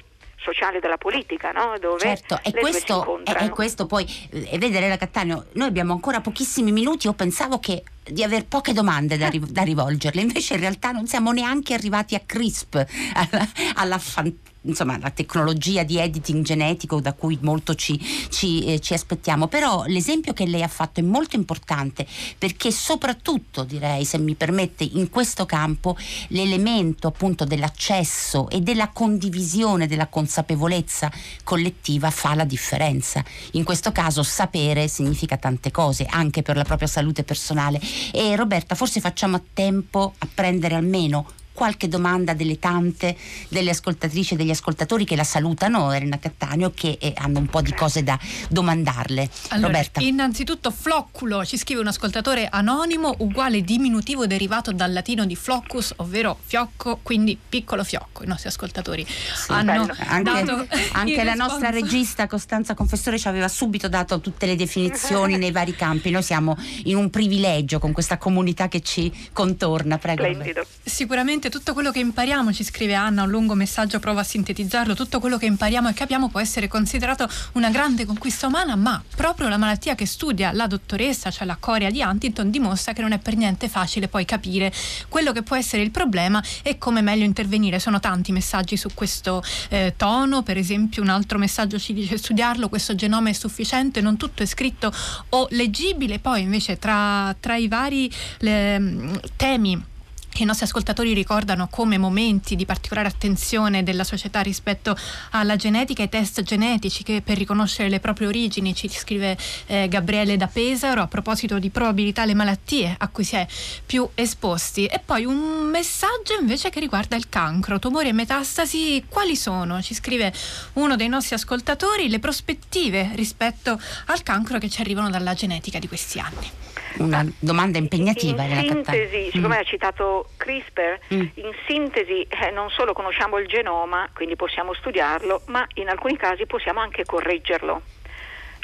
sociale 0.42 0.80
della 0.80 0.98
politica, 0.98 1.50
no? 1.52 1.74
dove 1.80 2.00
certo, 2.00 2.38
e 2.42 2.52
questo, 2.52 3.20
e, 3.24 3.48
questo 3.48 3.86
poi, 3.86 4.04
e 4.30 4.48
eh, 4.50 4.58
vedere 4.58 4.88
la 4.88 4.96
Cattaneo, 4.96 5.46
noi 5.52 5.68
abbiamo 5.68 5.92
ancora 5.92 6.20
pochissimi 6.20 6.72
minuti, 6.72 7.06
io 7.06 7.14
pensavo 7.14 7.58
che 7.58 7.82
di 8.02 8.22
aver 8.22 8.46
poche 8.46 8.72
domande 8.72 9.16
da, 9.16 9.30
da, 9.48 9.62
rivolgerle, 9.62 10.20
invece 10.20 10.54
in 10.54 10.60
realtà 10.60 10.90
non 10.90 11.06
siamo 11.06 11.32
neanche 11.32 11.74
arrivati 11.74 12.14
a 12.14 12.20
CRISP, 12.24 12.86
alla, 13.14 13.48
alla 13.74 13.98
fantasia 13.98 14.50
insomma, 14.62 14.98
la 14.98 15.10
tecnologia 15.10 15.82
di 15.82 15.98
editing 15.98 16.44
genetico 16.44 17.00
da 17.00 17.12
cui 17.12 17.38
molto 17.42 17.74
ci, 17.74 18.00
ci, 18.28 18.64
eh, 18.64 18.80
ci, 18.80 18.94
aspettiamo, 18.94 19.48
però 19.48 19.84
l'esempio 19.86 20.32
che 20.32 20.46
lei 20.46 20.62
ha 20.62 20.68
fatto 20.68 21.00
è 21.00 21.02
molto 21.02 21.36
importante 21.36 22.06
perché 22.38 22.70
soprattutto 22.70 23.64
direi, 23.64 24.04
se 24.04 24.18
mi 24.18 24.34
permette, 24.34 24.84
in 24.84 25.10
questo 25.10 25.46
campo 25.46 25.96
l'elemento 26.28 27.08
appunto 27.08 27.44
dell'accesso 27.44 28.48
e 28.48 28.60
della 28.60 28.88
condivisione, 28.88 29.86
della 29.86 30.06
consapevolezza 30.06 31.10
collettiva 31.44 32.10
fa 32.10 32.34
la 32.34 32.44
differenza. 32.44 33.24
In 33.52 33.64
questo 33.64 33.92
caso 33.92 34.22
sapere 34.22 34.88
significa 34.88 35.36
tante 35.36 35.70
cose, 35.70 36.06
anche 36.08 36.42
per 36.42 36.56
la 36.56 36.64
propria 36.64 36.88
salute 36.88 37.24
personale. 37.24 37.80
E 38.12 38.36
Roberta, 38.36 38.74
forse 38.74 39.00
facciamo 39.00 39.36
a 39.36 39.42
tempo 39.52 40.14
a 40.18 40.28
prendere 40.32 40.74
almeno 40.74 41.26
qualche 41.52 41.88
domanda 41.88 42.34
delle 42.34 42.58
tante 42.58 43.16
delle 43.48 43.70
ascoltatrici 43.70 44.34
e 44.34 44.36
degli 44.36 44.50
ascoltatori 44.50 45.04
che 45.04 45.16
la 45.16 45.24
salutano, 45.24 45.92
Elena 45.92 46.18
Cattaneo, 46.18 46.72
che 46.74 46.98
eh, 47.00 47.12
hanno 47.16 47.38
un 47.38 47.46
po' 47.46 47.60
di 47.60 47.72
cose 47.74 48.02
da 48.02 48.18
domandarle. 48.48 49.28
Allora, 49.48 49.68
Roberta. 49.68 50.00
Innanzitutto 50.00 50.70
flocculo, 50.70 51.44
ci 51.44 51.56
scrive 51.56 51.80
un 51.80 51.86
ascoltatore 51.88 52.48
anonimo 52.50 53.14
uguale 53.18 53.62
diminutivo 53.62 54.26
derivato 54.26 54.72
dal 54.72 54.92
latino 54.92 55.24
di 55.24 55.36
floccus, 55.36 55.94
ovvero 55.96 56.38
fiocco, 56.44 57.00
quindi 57.02 57.38
piccolo 57.48 57.84
fiocco. 57.84 58.22
I 58.24 58.26
nostri 58.26 58.48
ascoltatori 58.48 59.04
sì, 59.06 59.52
hanno 59.52 59.88
anche, 59.96 60.22
dato 60.22 60.66
anche 60.92 61.24
la 61.24 61.34
nostra 61.34 61.70
regista 61.70 62.26
Costanza 62.26 62.74
Confessore 62.74 63.18
ci 63.18 63.28
aveva 63.28 63.48
subito 63.48 63.88
dato 63.88 64.20
tutte 64.20 64.46
le 64.46 64.56
definizioni 64.56 65.36
nei 65.36 65.50
vari 65.50 65.74
campi. 65.74 66.10
Noi 66.10 66.22
siamo 66.22 66.56
in 66.84 66.96
un 66.96 67.10
privilegio 67.10 67.78
con 67.78 67.92
questa 67.92 68.18
comunità 68.18 68.68
che 68.68 68.80
ci 68.80 69.12
contorna. 69.32 69.98
Prego. 69.98 70.42
Sicuramente 70.84 71.41
Sicuramente 71.42 71.58
tutto 71.58 71.72
quello 71.72 71.90
che 71.90 71.98
impariamo, 71.98 72.52
ci 72.52 72.62
scrive 72.62 72.94
Anna, 72.94 73.24
un 73.24 73.30
lungo 73.30 73.54
messaggio 73.54 73.98
prova 73.98 74.20
a 74.20 74.24
sintetizzarlo, 74.24 74.94
tutto 74.94 75.18
quello 75.18 75.38
che 75.38 75.46
impariamo 75.46 75.88
e 75.88 75.92
capiamo 75.92 76.28
può 76.28 76.38
essere 76.38 76.68
considerato 76.68 77.28
una 77.54 77.68
grande 77.70 78.04
conquista 78.04 78.46
umana, 78.46 78.76
ma 78.76 79.02
proprio 79.16 79.48
la 79.48 79.56
malattia 79.56 79.96
che 79.96 80.06
studia 80.06 80.52
la 80.52 80.68
dottoressa, 80.68 81.32
cioè 81.32 81.44
la 81.44 81.56
corea 81.58 81.90
di 81.90 82.00
Huntington, 82.00 82.48
dimostra 82.48 82.92
che 82.92 83.00
non 83.00 83.10
è 83.10 83.18
per 83.18 83.34
niente 83.34 83.68
facile 83.68 84.06
poi 84.06 84.24
capire 84.24 84.72
quello 85.08 85.32
che 85.32 85.42
può 85.42 85.56
essere 85.56 85.82
il 85.82 85.90
problema 85.90 86.40
e 86.62 86.78
come 86.78 87.00
meglio 87.00 87.24
intervenire. 87.24 87.80
Sono 87.80 87.98
tanti 87.98 88.30
messaggi 88.30 88.76
su 88.76 88.90
questo 88.94 89.42
eh, 89.70 89.94
tono, 89.96 90.44
per 90.44 90.58
esempio 90.58 91.02
un 91.02 91.08
altro 91.08 91.38
messaggio 91.38 91.76
ci 91.76 91.92
dice 91.92 92.18
studiarlo, 92.18 92.68
questo 92.68 92.94
genoma 92.94 93.30
è 93.30 93.32
sufficiente, 93.32 94.00
non 94.00 94.16
tutto 94.16 94.44
è 94.44 94.46
scritto 94.46 94.92
o 95.30 95.48
leggibile, 95.50 96.20
poi 96.20 96.42
invece 96.42 96.78
tra, 96.78 97.34
tra 97.40 97.56
i 97.56 97.66
vari 97.66 98.08
le, 98.38 99.20
temi 99.34 99.90
che 100.32 100.42
i 100.42 100.46
nostri 100.46 100.64
ascoltatori 100.64 101.12
ricordano 101.12 101.68
come 101.68 101.98
momenti 101.98 102.56
di 102.56 102.64
particolare 102.64 103.08
attenzione 103.08 103.82
della 103.82 104.04
società 104.04 104.40
rispetto 104.40 104.96
alla 105.30 105.56
genetica, 105.56 106.02
i 106.02 106.08
test 106.08 106.42
genetici 106.42 107.02
che 107.02 107.22
per 107.22 107.36
riconoscere 107.36 107.88
le 107.88 108.00
proprie 108.00 108.26
origini 108.26 108.74
ci 108.74 108.88
scrive 108.88 109.36
eh, 109.66 109.88
Gabriele 109.88 110.36
da 110.36 110.46
Pesaro 110.46 111.02
a 111.02 111.06
proposito 111.06 111.58
di 111.58 111.70
probabilità 111.70 112.24
le 112.24 112.34
malattie 112.34 112.94
a 112.98 113.08
cui 113.08 113.24
si 113.24 113.36
è 113.36 113.46
più 113.84 114.08
esposti 114.14 114.86
e 114.86 115.00
poi 115.04 115.24
un 115.24 115.68
messaggio 115.70 116.38
invece 116.40 116.70
che 116.70 116.80
riguarda 116.80 117.14
il 117.14 117.28
cancro, 117.28 117.78
tumori 117.78 118.08
e 118.08 118.12
metastasi, 118.12 119.04
quali 119.08 119.36
sono? 119.36 119.82
Ci 119.82 119.94
scrive 119.94 120.32
uno 120.74 120.96
dei 120.96 121.08
nostri 121.08 121.34
ascoltatori 121.34 122.08
le 122.08 122.18
prospettive 122.18 123.12
rispetto 123.14 123.78
al 124.06 124.22
cancro 124.22 124.58
che 124.58 124.70
ci 124.70 124.80
arrivano 124.80 125.10
dalla 125.10 125.34
genetica 125.34 125.78
di 125.78 125.88
questi 125.88 126.18
anni 126.18 126.71
una 126.98 127.24
domanda 127.38 127.78
impegnativa. 127.78 128.42
In 128.42 128.60
sintesi, 128.60 129.30
siccome 129.32 129.56
mm. 129.56 129.60
ha 129.60 129.62
citato 129.62 130.28
CRISPR, 130.36 131.00
mm. 131.14 131.20
in 131.34 131.52
sintesi 131.66 132.22
eh, 132.22 132.50
non 132.50 132.70
solo 132.70 132.92
conosciamo 132.92 133.38
il 133.38 133.46
genoma, 133.46 134.08
quindi 134.12 134.36
possiamo 134.36 134.74
studiarlo, 134.74 135.42
ma 135.46 135.66
in 135.74 135.88
alcuni 135.88 136.16
casi 136.16 136.46
possiamo 136.46 136.80
anche 136.80 137.04
correggerlo. 137.04 137.82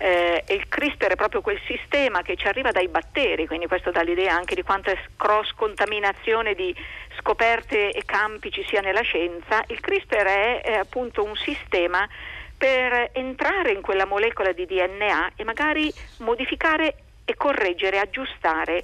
Eh, 0.01 0.45
il 0.51 0.69
CRISPR 0.69 1.13
è 1.13 1.17
proprio 1.17 1.41
quel 1.41 1.61
sistema 1.67 2.23
che 2.23 2.37
ci 2.37 2.47
arriva 2.47 2.71
dai 2.71 2.87
batteri, 2.87 3.47
quindi 3.47 3.67
questo 3.67 3.91
dà 3.91 4.03
l'idea 4.03 4.33
anche 4.33 4.55
di 4.55 4.63
quanta 4.63 4.93
cross 5.17 5.53
contaminazione 5.57 6.55
di 6.55 6.73
scoperte 7.19 7.91
e 7.91 8.05
campi 8.05 8.53
ci 8.53 8.65
sia 8.69 8.81
nella 8.81 9.03
scienza. 9.03 9.65
Il 9.67 9.81
CRISPR 9.81 10.25
è, 10.25 10.61
è 10.63 10.75
appunto 10.75 11.25
un 11.25 11.35
sistema 11.35 12.09
per 12.57 13.11
entrare 13.13 13.73
in 13.73 13.81
quella 13.81 14.05
molecola 14.05 14.53
di 14.53 14.67
DNA 14.67 15.33
e 15.37 15.45
magari 15.45 15.93
modificare 16.19 16.95
e 17.29 17.37
correggere, 17.37 17.99
aggiustare 17.99 18.83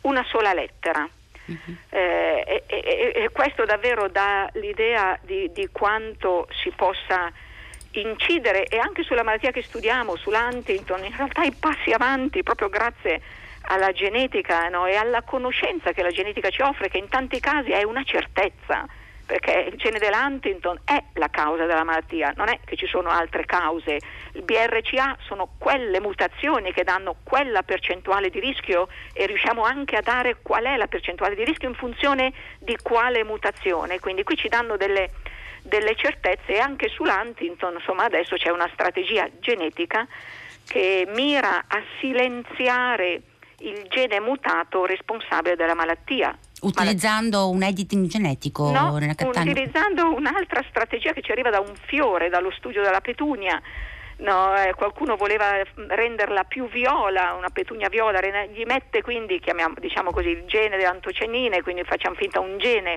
una 0.00 0.24
sola 0.24 0.52
lettera. 0.52 1.08
Uh-huh. 1.46 1.76
Eh, 1.90 2.42
e, 2.46 2.64
e, 2.66 3.12
e, 3.14 3.30
questo 3.30 3.64
davvero 3.64 4.08
dà 4.08 4.50
l'idea 4.54 5.16
di, 5.22 5.52
di, 5.52 5.68
quanto 5.70 6.48
si 6.50 6.72
possa 6.74 7.30
incidere 7.92 8.64
e 8.64 8.78
anche 8.78 9.04
sulla 9.04 9.22
malattia 9.22 9.52
che 9.52 9.62
studiamo, 9.62 10.16
sull'Huntington, 10.16 11.04
in 11.04 11.14
realtà 11.16 11.44
i 11.44 11.52
passi 11.52 11.92
avanti 11.92 12.42
proprio 12.42 12.68
grazie 12.68 13.20
alla 13.66 13.92
genetica 13.92 14.68
no? 14.68 14.86
e 14.86 14.96
alla 14.96 15.22
conoscenza 15.22 15.92
che 15.92 16.02
la 16.02 16.10
genetica 16.10 16.50
ci 16.50 16.62
offre, 16.62 16.88
che 16.88 16.98
in 16.98 17.08
tanti 17.08 17.38
casi 17.38 17.70
è 17.70 17.84
una 17.84 18.02
certezza 18.02 18.84
perché 19.26 19.70
il 19.72 19.76
gene 19.76 19.98
dell'Huntington 19.98 20.80
è 20.84 21.02
la 21.14 21.28
causa 21.28 21.64
della 21.64 21.84
malattia, 21.84 22.32
non 22.36 22.48
è 22.48 22.60
che 22.64 22.76
ci 22.76 22.86
sono 22.86 23.08
altre 23.08 23.44
cause. 23.44 23.98
Il 24.32 24.42
BRCA 24.42 25.16
sono 25.26 25.54
quelle 25.58 26.00
mutazioni 26.00 26.72
che 26.72 26.84
danno 26.84 27.16
quella 27.22 27.62
percentuale 27.62 28.30
di 28.30 28.40
rischio 28.40 28.88
e 29.12 29.26
riusciamo 29.26 29.62
anche 29.62 29.96
a 29.96 30.02
dare 30.02 30.36
qual 30.42 30.64
è 30.64 30.76
la 30.76 30.86
percentuale 30.86 31.34
di 31.34 31.44
rischio 31.44 31.68
in 31.68 31.74
funzione 31.74 32.32
di 32.58 32.76
quale 32.82 33.24
mutazione. 33.24 33.98
Quindi 33.98 34.22
qui 34.24 34.36
ci 34.36 34.48
danno 34.48 34.76
delle, 34.76 35.10
delle 35.62 35.94
certezze 35.96 36.54
e 36.54 36.58
anche 36.58 36.88
sull'Huntington, 36.88 37.74
insomma 37.74 38.04
adesso 38.04 38.36
c'è 38.36 38.50
una 38.50 38.68
strategia 38.72 39.28
genetica 39.40 40.06
che 40.66 41.06
mira 41.08 41.64
a 41.66 41.82
silenziare 42.00 43.20
il 43.58 43.86
gene 43.88 44.20
mutato 44.20 44.84
responsabile 44.84 45.56
della 45.56 45.74
malattia 45.74 46.36
Utilizzando 46.64 47.50
un 47.50 47.62
editing 47.62 48.06
genetico? 48.06 48.70
No, 48.70 48.94
utilizzando 48.94 50.14
un'altra 50.14 50.64
strategia 50.68 51.12
che 51.12 51.20
ci 51.20 51.30
arriva 51.30 51.50
da 51.50 51.60
un 51.60 51.74
fiore, 51.86 52.28
dallo 52.28 52.50
studio 52.50 52.82
della 52.82 53.00
petunia. 53.00 53.60
No, 54.16 54.54
eh, 54.56 54.72
qualcuno 54.74 55.16
voleva 55.16 55.60
renderla 55.88 56.44
più 56.44 56.68
viola, 56.68 57.34
una 57.36 57.50
petunia 57.50 57.88
viola, 57.88 58.20
gli 58.46 58.62
mette 58.64 59.02
quindi, 59.02 59.40
chiamiamo, 59.40 59.74
diciamo 59.78 60.12
così, 60.12 60.28
il 60.28 60.44
gene 60.46 60.76
delle 60.76 60.86
antocenine, 60.86 61.62
quindi 61.62 61.82
facciamo 61.82 62.14
finta 62.14 62.38
un 62.38 62.56
gene 62.58 62.96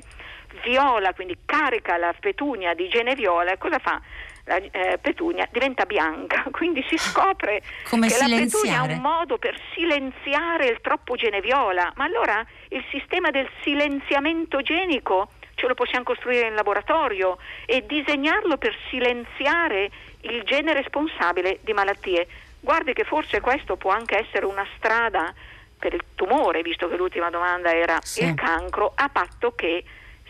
viola, 0.64 1.14
quindi 1.14 1.38
carica 1.44 1.98
la 1.98 2.14
petunia 2.20 2.74
di 2.74 2.88
gene 2.88 3.16
viola 3.16 3.52
e 3.52 3.58
cosa 3.58 3.80
fa? 3.80 4.00
La 4.46 4.58
eh, 4.58 4.98
petunia 5.02 5.48
diventa 5.52 5.86
bianca, 5.86 6.46
quindi 6.52 6.86
si 6.88 6.98
scopre 6.98 7.62
Come 7.90 8.08
che 8.08 8.14
silenziare. 8.14 8.46
la 8.46 8.82
petunia 8.82 8.82
ha 8.82 8.96
un 8.96 9.02
modo 9.02 9.38
per 9.38 9.60
silenziare 9.74 10.68
il 10.68 10.80
troppo 10.82 11.16
gene 11.16 11.42
viola, 11.42 11.92
ma 11.96 12.06
allora 12.06 12.46
il 12.70 12.84
sistema 12.92 13.32
del 13.32 13.50
silenziamento 13.62 14.62
genico 14.62 15.30
ce 15.56 15.68
lo 15.68 15.74
possiamo 15.74 16.04
costruire 16.04 16.48
in 16.48 16.54
laboratorio 16.56 17.38
e 17.66 17.86
disegnarlo 17.86 18.58
per 18.58 18.76
silenziare 18.90 19.90
il 20.22 20.44
gene 20.44 20.74
responsabile 20.74 21.60
di 21.62 21.74
malattie. 21.74 22.28
Guardi 22.60 22.94
che 22.94 23.04
forse 23.04 23.40
questo 23.42 23.76
può 23.76 23.92
anche 23.92 24.18
essere 24.18 24.46
una 24.46 24.66
strada 24.78 25.34
per 25.78 25.94
il 25.94 26.04
tumore, 26.16 26.62
visto 26.62 26.88
che 26.88 26.96
l'ultima 26.96 27.30
domanda 27.30 27.74
era 27.74 28.00
sì. 28.02 28.24
il 28.24 28.36
cancro, 28.36 28.92
a 28.96 29.10
patto 29.10 29.54
che 29.54 29.84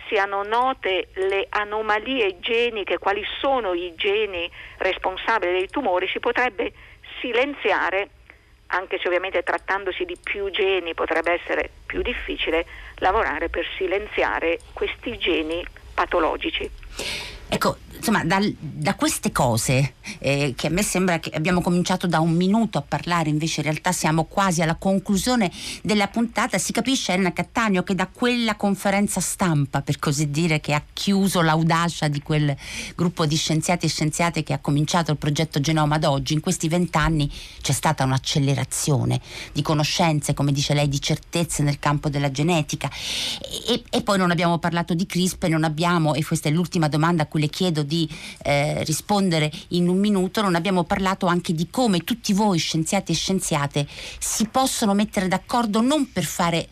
siano 0.07 0.43
note 0.43 1.09
le 1.13 1.47
anomalie 1.49 2.39
geniche, 2.39 2.97
quali 2.97 3.23
sono 3.39 3.73
i 3.73 3.93
geni 3.95 4.49
responsabili 4.77 5.51
dei 5.53 5.67
tumori, 5.67 6.07
si 6.07 6.19
potrebbe 6.19 6.71
silenziare, 7.19 8.09
anche 8.67 8.99
se 8.99 9.07
ovviamente 9.07 9.43
trattandosi 9.43 10.05
di 10.05 10.17
più 10.21 10.49
geni 10.49 10.93
potrebbe 10.93 11.33
essere 11.33 11.69
più 11.85 12.01
difficile, 12.01 12.65
lavorare 12.95 13.49
per 13.49 13.65
silenziare 13.77 14.59
questi 14.73 15.17
geni 15.17 15.65
patologici. 15.93 16.69
Ecco, 17.49 17.77
insomma, 17.97 18.23
da, 18.23 18.39
da 18.59 18.95
queste 18.95 19.31
cose, 19.31 19.95
eh, 20.19 20.53
che 20.55 20.67
a 20.67 20.69
me 20.69 20.83
sembra 20.83 21.19
che 21.19 21.31
abbiamo 21.31 21.61
cominciato 21.61 22.07
da 22.07 22.19
un 22.19 22.31
minuto 22.31 22.77
a 22.77 22.81
parlare, 22.81 23.29
invece 23.29 23.61
in 23.61 23.67
realtà 23.67 23.91
siamo 23.91 24.25
quasi 24.25 24.61
alla 24.61 24.75
conclusione 24.75 25.51
della 25.81 26.07
puntata, 26.07 26.57
si 26.57 26.71
capisce 26.71 27.13
Elena 27.13 27.33
Cattaneo 27.33 27.83
che 27.83 27.95
da 27.95 28.07
quella 28.07 28.55
conferenza 28.55 29.19
stampa, 29.19 29.81
per 29.81 29.99
così 29.99 30.29
dire, 30.29 30.59
che 30.59 30.73
ha 30.73 30.83
chiuso 30.93 31.41
l'audacia 31.41 32.07
di 32.07 32.21
quel 32.21 32.55
gruppo 32.95 33.25
di 33.25 33.35
scienziati 33.35 33.85
e 33.85 33.89
scienziate 33.89 34.43
che 34.43 34.53
ha 34.53 34.59
cominciato 34.59 35.11
il 35.11 35.17
progetto 35.17 35.59
Genoma 35.59 35.95
ad 35.95 36.03
oggi, 36.03 36.33
in 36.33 36.39
questi 36.39 36.67
vent'anni 36.67 37.31
c'è 37.61 37.73
stata 37.73 38.03
un'accelerazione 38.03 39.19
di 39.51 39.61
conoscenze, 39.61 40.33
come 40.33 40.51
dice 40.51 40.73
lei, 40.73 40.87
di 40.87 41.01
certezze 41.01 41.63
nel 41.63 41.79
campo 41.79 42.09
della 42.09 42.31
genetica. 42.31 42.89
E, 43.67 43.83
e 43.89 44.01
poi 44.01 44.17
non 44.17 44.31
abbiamo 44.31 44.57
parlato 44.59 44.93
di 44.93 45.05
CRISPR, 45.05 45.49
non 45.49 45.63
abbiamo, 45.63 46.13
e 46.13 46.23
questa 46.23 46.49
è 46.49 46.51
l'ultima 46.51 46.87
domanda 46.87 47.23
a 47.23 47.25
cui 47.25 47.41
le 47.41 47.47
chiedo 47.47 47.83
di 47.87 48.07
eh, 48.43 48.83
rispondere 48.83 49.51
in 49.69 49.87
un 49.87 49.97
minuto, 49.97 50.43
non 50.43 50.53
abbiamo 50.53 50.83
parlato 50.83 51.25
anche 51.25 51.53
di 51.53 51.69
come 51.71 52.03
tutti 52.03 52.33
voi 52.33 52.59
scienziati 52.59 53.13
e 53.13 53.15
scienziate 53.15 53.87
si 54.19 54.45
possono 54.47 54.93
mettere 54.93 55.27
d'accordo 55.27 55.81
non 55.81 56.11
per 56.11 56.23
fare 56.23 56.67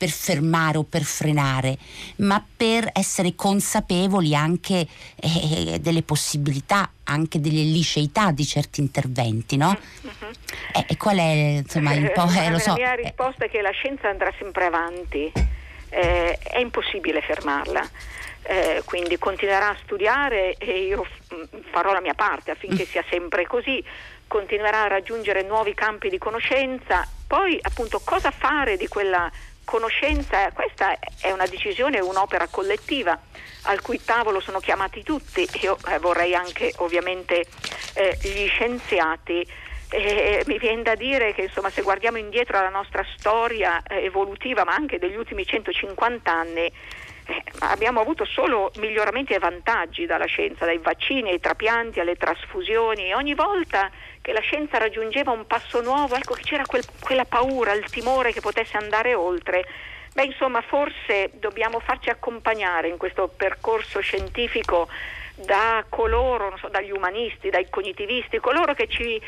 per 0.00 0.08
fermare 0.08 0.78
o 0.78 0.82
per 0.82 1.02
frenare, 1.02 1.76
ma 2.16 2.42
per 2.56 2.88
essere 2.94 3.34
consapevoli 3.34 4.34
anche 4.34 4.86
eh, 5.16 5.78
delle 5.78 6.00
possibilità, 6.00 6.90
anche 7.04 7.38
delle 7.38 7.60
liceità 7.60 8.30
di 8.30 8.46
certi 8.46 8.80
interventi, 8.80 9.58
no? 9.58 9.68
Mm-hmm. 9.68 10.32
Eh, 10.72 10.84
e 10.88 10.96
qual 10.96 11.18
è 11.18 11.60
insomma 11.62 11.92
un 11.92 12.10
po'? 12.14 12.26
Eh, 12.30 12.48
lo 12.48 12.58
so, 12.58 12.70
la 12.70 12.76
mia 12.76 12.94
risposta 12.94 13.44
è 13.44 13.50
che 13.50 13.60
la 13.60 13.72
scienza 13.72 14.08
andrà 14.08 14.32
sempre 14.38 14.64
avanti, 14.64 15.30
eh, 15.90 16.38
è 16.38 16.60
impossibile 16.60 17.20
fermarla 17.20 17.86
eh, 18.42 18.82
quindi 18.84 19.18
continuerà 19.18 19.70
a 19.70 19.76
studiare 19.82 20.54
e 20.58 20.84
io 20.84 21.06
farò 21.70 21.92
la 21.92 22.00
mia 22.00 22.14
parte 22.14 22.50
affinché 22.50 22.84
sia 22.84 23.04
sempre 23.08 23.46
così, 23.46 23.82
continuerà 24.26 24.82
a 24.82 24.88
raggiungere 24.88 25.42
nuovi 25.42 25.74
campi 25.74 26.08
di 26.08 26.18
conoscenza, 26.18 27.06
poi 27.26 27.58
appunto 27.60 28.00
cosa 28.04 28.30
fare 28.30 28.76
di 28.76 28.88
quella 28.88 29.30
conoscenza, 29.64 30.50
questa 30.52 30.98
è 31.20 31.30
una 31.30 31.46
decisione, 31.46 32.00
un'opera 32.00 32.48
collettiva 32.48 33.18
al 33.64 33.80
cui 33.82 34.02
tavolo 34.04 34.40
sono 34.40 34.58
chiamati 34.58 35.02
tutti, 35.02 35.48
io 35.62 35.76
eh, 35.88 35.98
vorrei 35.98 36.34
anche 36.34 36.72
ovviamente 36.78 37.44
eh, 37.94 38.18
gli 38.22 38.48
scienziati. 38.48 39.46
Eh, 39.92 40.44
mi 40.46 40.58
viene 40.58 40.82
da 40.82 40.94
dire 40.94 41.34
che 41.34 41.42
insomma, 41.42 41.70
se 41.70 41.82
guardiamo 41.82 42.16
indietro 42.16 42.58
alla 42.58 42.68
nostra 42.68 43.04
storia 43.16 43.82
eh, 43.82 44.04
evolutiva, 44.04 44.64
ma 44.64 44.72
anche 44.72 44.98
degli 44.98 45.16
ultimi 45.16 45.44
150 45.44 46.32
anni, 46.32 46.72
eh, 47.30 47.42
abbiamo 47.60 48.00
avuto 48.00 48.24
solo 48.24 48.72
miglioramenti 48.78 49.32
e 49.32 49.38
vantaggi 49.38 50.04
dalla 50.04 50.24
scienza, 50.24 50.64
dai 50.64 50.78
vaccini 50.78 51.30
ai 51.30 51.38
trapianti 51.38 52.00
alle 52.00 52.16
trasfusioni 52.16 53.14
ogni 53.14 53.34
volta 53.34 53.88
che 54.20 54.32
la 54.32 54.40
scienza 54.40 54.78
raggiungeva 54.78 55.30
un 55.30 55.46
passo 55.46 55.80
nuovo, 55.80 56.16
ecco 56.16 56.34
che 56.34 56.42
c'era 56.42 56.64
quel, 56.66 56.84
quella 56.98 57.24
paura, 57.24 57.72
il 57.72 57.88
timore 57.88 58.32
che 58.32 58.40
potesse 58.40 58.76
andare 58.76 59.14
oltre. 59.14 59.64
Beh, 60.12 60.24
insomma, 60.24 60.60
forse 60.60 61.30
dobbiamo 61.34 61.78
farci 61.78 62.10
accompagnare 62.10 62.88
in 62.88 62.96
questo 62.96 63.28
percorso 63.28 64.00
scientifico 64.00 64.88
da 65.44 65.84
coloro, 65.88 66.56
so, 66.60 66.68
dagli 66.68 66.90
umanisti, 66.90 67.50
dai 67.50 67.68
cognitivisti, 67.68 68.38
coloro 68.38 68.74
che 68.74 68.86
ci 68.88 69.20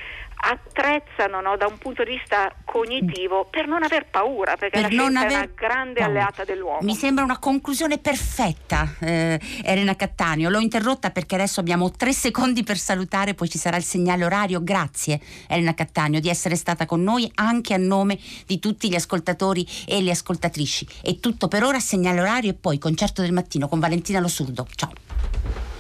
attrezzano 0.45 1.41
no, 1.41 1.57
da 1.57 1.67
un 1.67 1.79
punto 1.79 2.03
di 2.03 2.17
vista 2.17 2.53
cognitivo 2.65 3.47
per 3.49 3.69
non 3.69 3.85
aver 3.85 4.07
paura, 4.07 4.57
perché 4.57 4.81
per 4.81 4.93
la 4.93 5.05
scienza 5.05 5.21
aver... 5.21 5.31
è 5.31 5.35
una 5.37 5.49
grande 5.55 6.01
paura. 6.01 6.05
alleata 6.07 6.45
dell'uomo. 6.45 6.79
Mi 6.83 6.95
sembra 6.95 7.23
una 7.23 7.39
conclusione 7.39 7.99
perfetta, 7.99 8.93
eh, 9.01 9.41
Elena 9.65 9.95
Cattaneo. 9.95 10.51
L'ho 10.51 10.59
interrotta 10.59 11.11
perché 11.11 11.37
adesso 11.37 11.61
abbiamo 11.61 11.91
tre 11.93 12.13
secondi 12.13 12.65
per 12.65 12.77
salutare, 12.77 13.35
poi 13.35 13.49
ci 13.49 13.59
sarà 13.59 13.77
il 13.77 13.85
segnale 13.85 14.25
orario. 14.25 14.63
Grazie 14.63 15.21
Elena 15.49 15.75
Cattaneo 15.75 16.19
di 16.19 16.29
essere 16.29 16.57
stata 16.57 16.87
con 16.87 17.03
noi 17.03 17.31
anche 17.37 17.75
a 17.75 17.79
nome 17.79 18.19
di 18.47 18.59
tutti 18.59 18.89
gli 18.89 18.97
ascoltatori 18.97 19.67
e 19.87 20.03
le 20.03 20.11
ascoltatrici. 20.11 20.87
È 21.03 21.21
tutto 21.21 21.47
per 21.47 21.63
ora, 21.63 21.79
segnale 21.79 22.21
orario 22.21 22.51
e 22.51 22.55
poi 22.55 22.79
concerto 22.79 23.23
del 23.23 23.33
mattino 23.33 23.69
con 23.69 23.79
Valentina 23.79 24.19
Lo 24.19 24.29
Surdo. 24.29 24.67
Ciao. 24.75 25.72